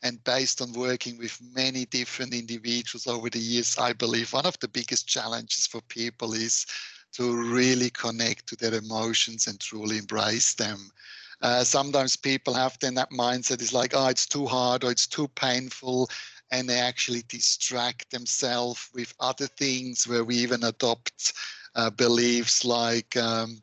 And 0.05 0.23
based 0.23 0.61
on 0.61 0.75
working 0.75 1.17
with 1.17 1.41
many 1.55 1.87
different 1.87 2.35
individuals 2.35 3.07
over 3.07 3.31
the 3.31 3.39
years, 3.39 3.79
I 3.79 3.95
believe 3.95 4.35
one 4.35 4.45
of 4.45 4.59
the 4.61 4.69
biggest 4.69 5.09
challenges 5.09 5.67
for 5.67 5.81
people 5.81 6.35
is 6.35 6.67
to 7.15 7.35
really 7.35 7.89
connect 7.89 8.47
to 8.49 8.57
their 8.57 8.75
emotions 8.75 9.47
and 9.47 9.59
truly 9.59 9.97
embrace 9.97 10.53
them. 10.55 10.93
Uh, 11.41 11.65
sometimes 11.65 12.17
people 12.17 12.53
have 12.53 12.79
then 12.81 12.95
that 12.95 13.11
mindset 13.11 13.63
is 13.63 13.73
like, 13.73 13.93
oh, 13.95 14.09
it's 14.09 14.27
too 14.27 14.47
hard 14.47 14.85
or 14.85 14.91
it's 14.91 15.07
too 15.07 15.27
painful. 15.29 16.11
And 16.51 16.69
they 16.69 16.79
actually 16.79 17.23
distract 17.29 18.11
themselves 18.11 18.91
with 18.95 19.15
other 19.21 19.47
things 19.47 20.07
where 20.07 20.25
we 20.25 20.37
even 20.37 20.65
adopt 20.65 21.33
uh, 21.75 21.89
beliefs 21.89 22.63
like 22.65 23.17
um, 23.17 23.63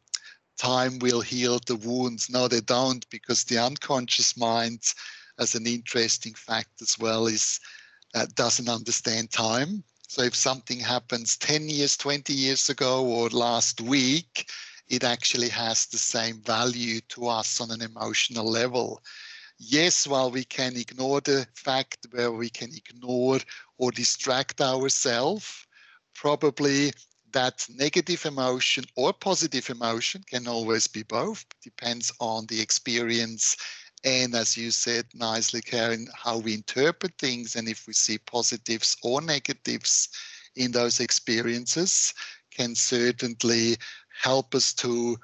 time 0.57 0.97
will 0.99 1.21
heal 1.21 1.59
the 1.67 1.75
wounds. 1.75 2.29
No, 2.29 2.47
they 2.47 2.61
don't, 2.61 3.07
because 3.11 3.43
the 3.43 3.59
unconscious 3.59 4.35
mind 4.35 4.81
as 5.41 5.55
an 5.55 5.67
interesting 5.67 6.35
fact 6.35 6.81
as 6.81 6.97
well 6.99 7.27
is 7.27 7.59
uh, 8.15 8.27
doesn't 8.35 8.69
understand 8.69 9.31
time. 9.31 9.83
So 10.07 10.21
if 10.23 10.35
something 10.35 10.79
happens 10.79 11.37
10 11.37 11.69
years, 11.69 11.97
20 11.97 12.33
years 12.33 12.69
ago, 12.69 13.05
or 13.05 13.29
last 13.29 13.81
week, 13.81 14.49
it 14.89 15.03
actually 15.03 15.49
has 15.49 15.87
the 15.87 15.97
same 15.97 16.41
value 16.41 17.01
to 17.09 17.27
us 17.27 17.61
on 17.61 17.71
an 17.71 17.81
emotional 17.81 18.45
level. 18.45 19.01
Yes, 19.57 20.07
while 20.07 20.31
we 20.31 20.43
can 20.43 20.75
ignore 20.77 21.21
the 21.21 21.47
fact 21.55 22.07
where 22.11 22.31
we 22.31 22.49
can 22.49 22.71
ignore 22.75 23.39
or 23.77 23.91
distract 23.91 24.61
ourselves, 24.61 25.65
probably 26.13 26.93
that 27.31 27.65
negative 27.69 28.25
emotion 28.25 28.83
or 28.95 29.13
positive 29.13 29.69
emotion 29.69 30.23
can 30.29 30.47
always 30.47 30.87
be 30.87 31.03
both, 31.03 31.45
depends 31.63 32.11
on 32.19 32.45
the 32.47 32.59
experience 32.59 33.55
and 34.03 34.33
as 34.33 34.57
you 34.57 34.71
said 34.71 35.05
nicely, 35.13 35.61
Karen, 35.61 36.07
how 36.15 36.37
we 36.39 36.53
interpret 36.55 37.17
things 37.17 37.55
and 37.55 37.67
if 37.67 37.85
we 37.87 37.93
see 37.93 38.17
positives 38.17 38.97
or 39.03 39.21
negatives 39.21 40.09
in 40.55 40.71
those 40.71 40.99
experiences 40.99 42.13
can 42.49 42.75
certainly 42.75 43.77
help 44.21 44.55
us 44.55 44.73
to 44.73 45.17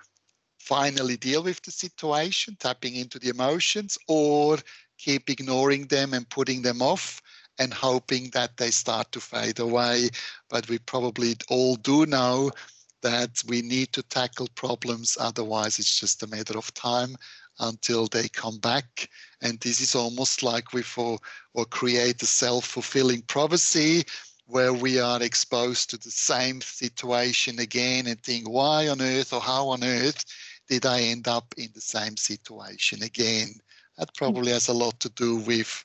finally 0.59 1.17
deal 1.17 1.43
with 1.43 1.61
the 1.63 1.71
situation, 1.71 2.55
tapping 2.59 2.95
into 2.95 3.19
the 3.19 3.29
emotions, 3.29 3.97
or 4.07 4.57
keep 4.97 5.29
ignoring 5.29 5.87
them 5.87 6.13
and 6.13 6.29
putting 6.29 6.61
them 6.61 6.81
off 6.81 7.21
and 7.59 7.73
hoping 7.73 8.29
that 8.31 8.57
they 8.57 8.69
start 8.69 9.11
to 9.11 9.19
fade 9.19 9.59
away. 9.59 10.09
But 10.49 10.69
we 10.69 10.77
probably 10.79 11.35
all 11.49 11.75
do 11.75 12.05
know 12.05 12.51
that 13.01 13.41
we 13.47 13.61
need 13.61 13.93
to 13.93 14.03
tackle 14.03 14.47
problems, 14.55 15.17
otherwise, 15.19 15.79
it's 15.79 15.99
just 15.99 16.23
a 16.23 16.27
matter 16.27 16.57
of 16.57 16.73
time 16.73 17.15
until 17.59 18.07
they 18.07 18.27
come 18.29 18.57
back. 18.59 19.09
And 19.41 19.59
this 19.59 19.81
is 19.81 19.95
almost 19.95 20.43
like 20.43 20.73
we 20.73 20.81
for 20.81 21.19
or 21.53 21.65
create 21.65 22.21
a 22.21 22.25
self-fulfilling 22.25 23.23
prophecy 23.23 24.03
where 24.45 24.73
we 24.73 24.99
are 24.99 25.21
exposed 25.21 25.89
to 25.89 25.97
the 25.97 26.11
same 26.11 26.61
situation 26.61 27.59
again 27.59 28.07
and 28.07 28.21
think, 28.21 28.47
why 28.47 28.87
on 28.87 29.01
earth 29.01 29.33
or 29.33 29.41
how 29.41 29.67
on 29.67 29.83
earth 29.83 30.23
did 30.69 30.85
I 30.85 31.01
end 31.01 31.27
up 31.27 31.53
in 31.57 31.69
the 31.73 31.81
same 31.81 32.15
situation 32.15 33.03
again? 33.03 33.59
That 33.97 34.15
probably 34.15 34.51
has 34.51 34.69
a 34.69 34.73
lot 34.73 34.99
to 35.01 35.09
do 35.09 35.37
with 35.37 35.83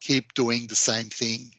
keep 0.00 0.34
doing 0.34 0.66
the 0.66 0.74
same 0.74 1.10
thing. 1.10 1.52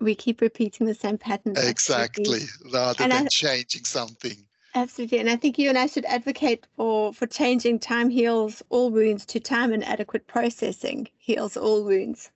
We 0.00 0.14
keep 0.14 0.40
repeating 0.40 0.86
the 0.86 0.94
same 0.94 1.18
pattern. 1.18 1.54
Exactly, 1.56 2.42
rather 2.72 3.02
and 3.02 3.12
than 3.12 3.26
I, 3.26 3.28
changing 3.28 3.84
something. 3.84 4.44
Absolutely. 4.74 5.18
And 5.20 5.30
I 5.30 5.36
think 5.36 5.58
you 5.58 5.68
and 5.68 5.78
I 5.78 5.86
should 5.86 6.04
advocate 6.06 6.66
for, 6.76 7.12
for 7.12 7.26
changing 7.26 7.78
time 7.78 8.10
heals 8.10 8.62
all 8.70 8.90
wounds 8.90 9.24
to 9.26 9.40
time 9.40 9.72
and 9.72 9.84
adequate 9.84 10.26
processing 10.26 11.08
heals 11.16 11.56
all 11.56 11.84
wounds. 11.84 12.30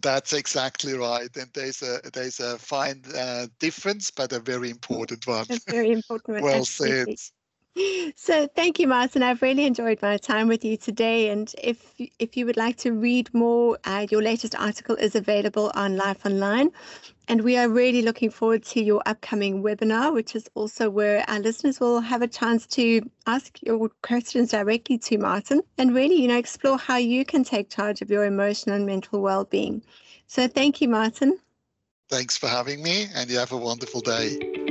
That's 0.00 0.32
exactly 0.32 0.94
right. 0.94 1.28
And 1.36 1.50
there's 1.52 1.82
a 1.82 2.00
there's 2.12 2.40
a 2.40 2.58
fine 2.58 3.02
uh, 3.14 3.48
difference, 3.58 4.10
but 4.10 4.32
a 4.32 4.40
very 4.40 4.70
important 4.70 5.26
one. 5.26 5.46
A 5.50 5.60
very 5.68 5.90
important 5.92 6.38
well 6.40 6.64
absolutely. 6.64 7.16
said. 7.16 7.41
So 8.14 8.46
thank 8.46 8.78
you, 8.78 8.86
Martin. 8.86 9.22
I've 9.22 9.40
really 9.42 9.64
enjoyed 9.64 10.00
my 10.02 10.16
time 10.16 10.46
with 10.46 10.64
you 10.64 10.76
today. 10.76 11.30
And 11.30 11.52
if 11.62 11.94
if 12.18 12.36
you 12.36 12.46
would 12.46 12.56
like 12.56 12.76
to 12.78 12.92
read 12.92 13.32
more, 13.32 13.78
uh, 13.84 14.06
your 14.10 14.22
latest 14.22 14.54
article 14.58 14.96
is 14.96 15.14
available 15.14 15.72
on 15.74 15.96
Life 15.96 16.26
Online. 16.26 16.70
And 17.28 17.42
we 17.42 17.56
are 17.56 17.68
really 17.68 18.02
looking 18.02 18.30
forward 18.30 18.64
to 18.64 18.82
your 18.82 19.00
upcoming 19.06 19.62
webinar, 19.62 20.12
which 20.12 20.36
is 20.36 20.48
also 20.54 20.90
where 20.90 21.24
our 21.28 21.40
listeners 21.40 21.80
will 21.80 22.00
have 22.00 22.20
a 22.20 22.28
chance 22.28 22.66
to 22.68 23.00
ask 23.26 23.62
your 23.62 23.88
questions 24.02 24.50
directly 24.50 24.98
to 24.98 25.18
Martin 25.18 25.62
and 25.78 25.94
really, 25.94 26.16
you 26.20 26.28
know, 26.28 26.36
explore 26.36 26.78
how 26.78 26.96
you 26.96 27.24
can 27.24 27.44
take 27.44 27.70
charge 27.70 28.02
of 28.02 28.10
your 28.10 28.24
emotional 28.24 28.76
and 28.76 28.86
mental 28.86 29.20
well-being. 29.20 29.82
So 30.26 30.48
thank 30.48 30.80
you, 30.80 30.88
Martin. 30.88 31.38
Thanks 32.10 32.36
for 32.36 32.48
having 32.48 32.82
me, 32.82 33.06
and 33.14 33.30
you 33.30 33.38
have 33.38 33.52
a 33.52 33.56
wonderful 33.56 34.00
day. 34.00 34.61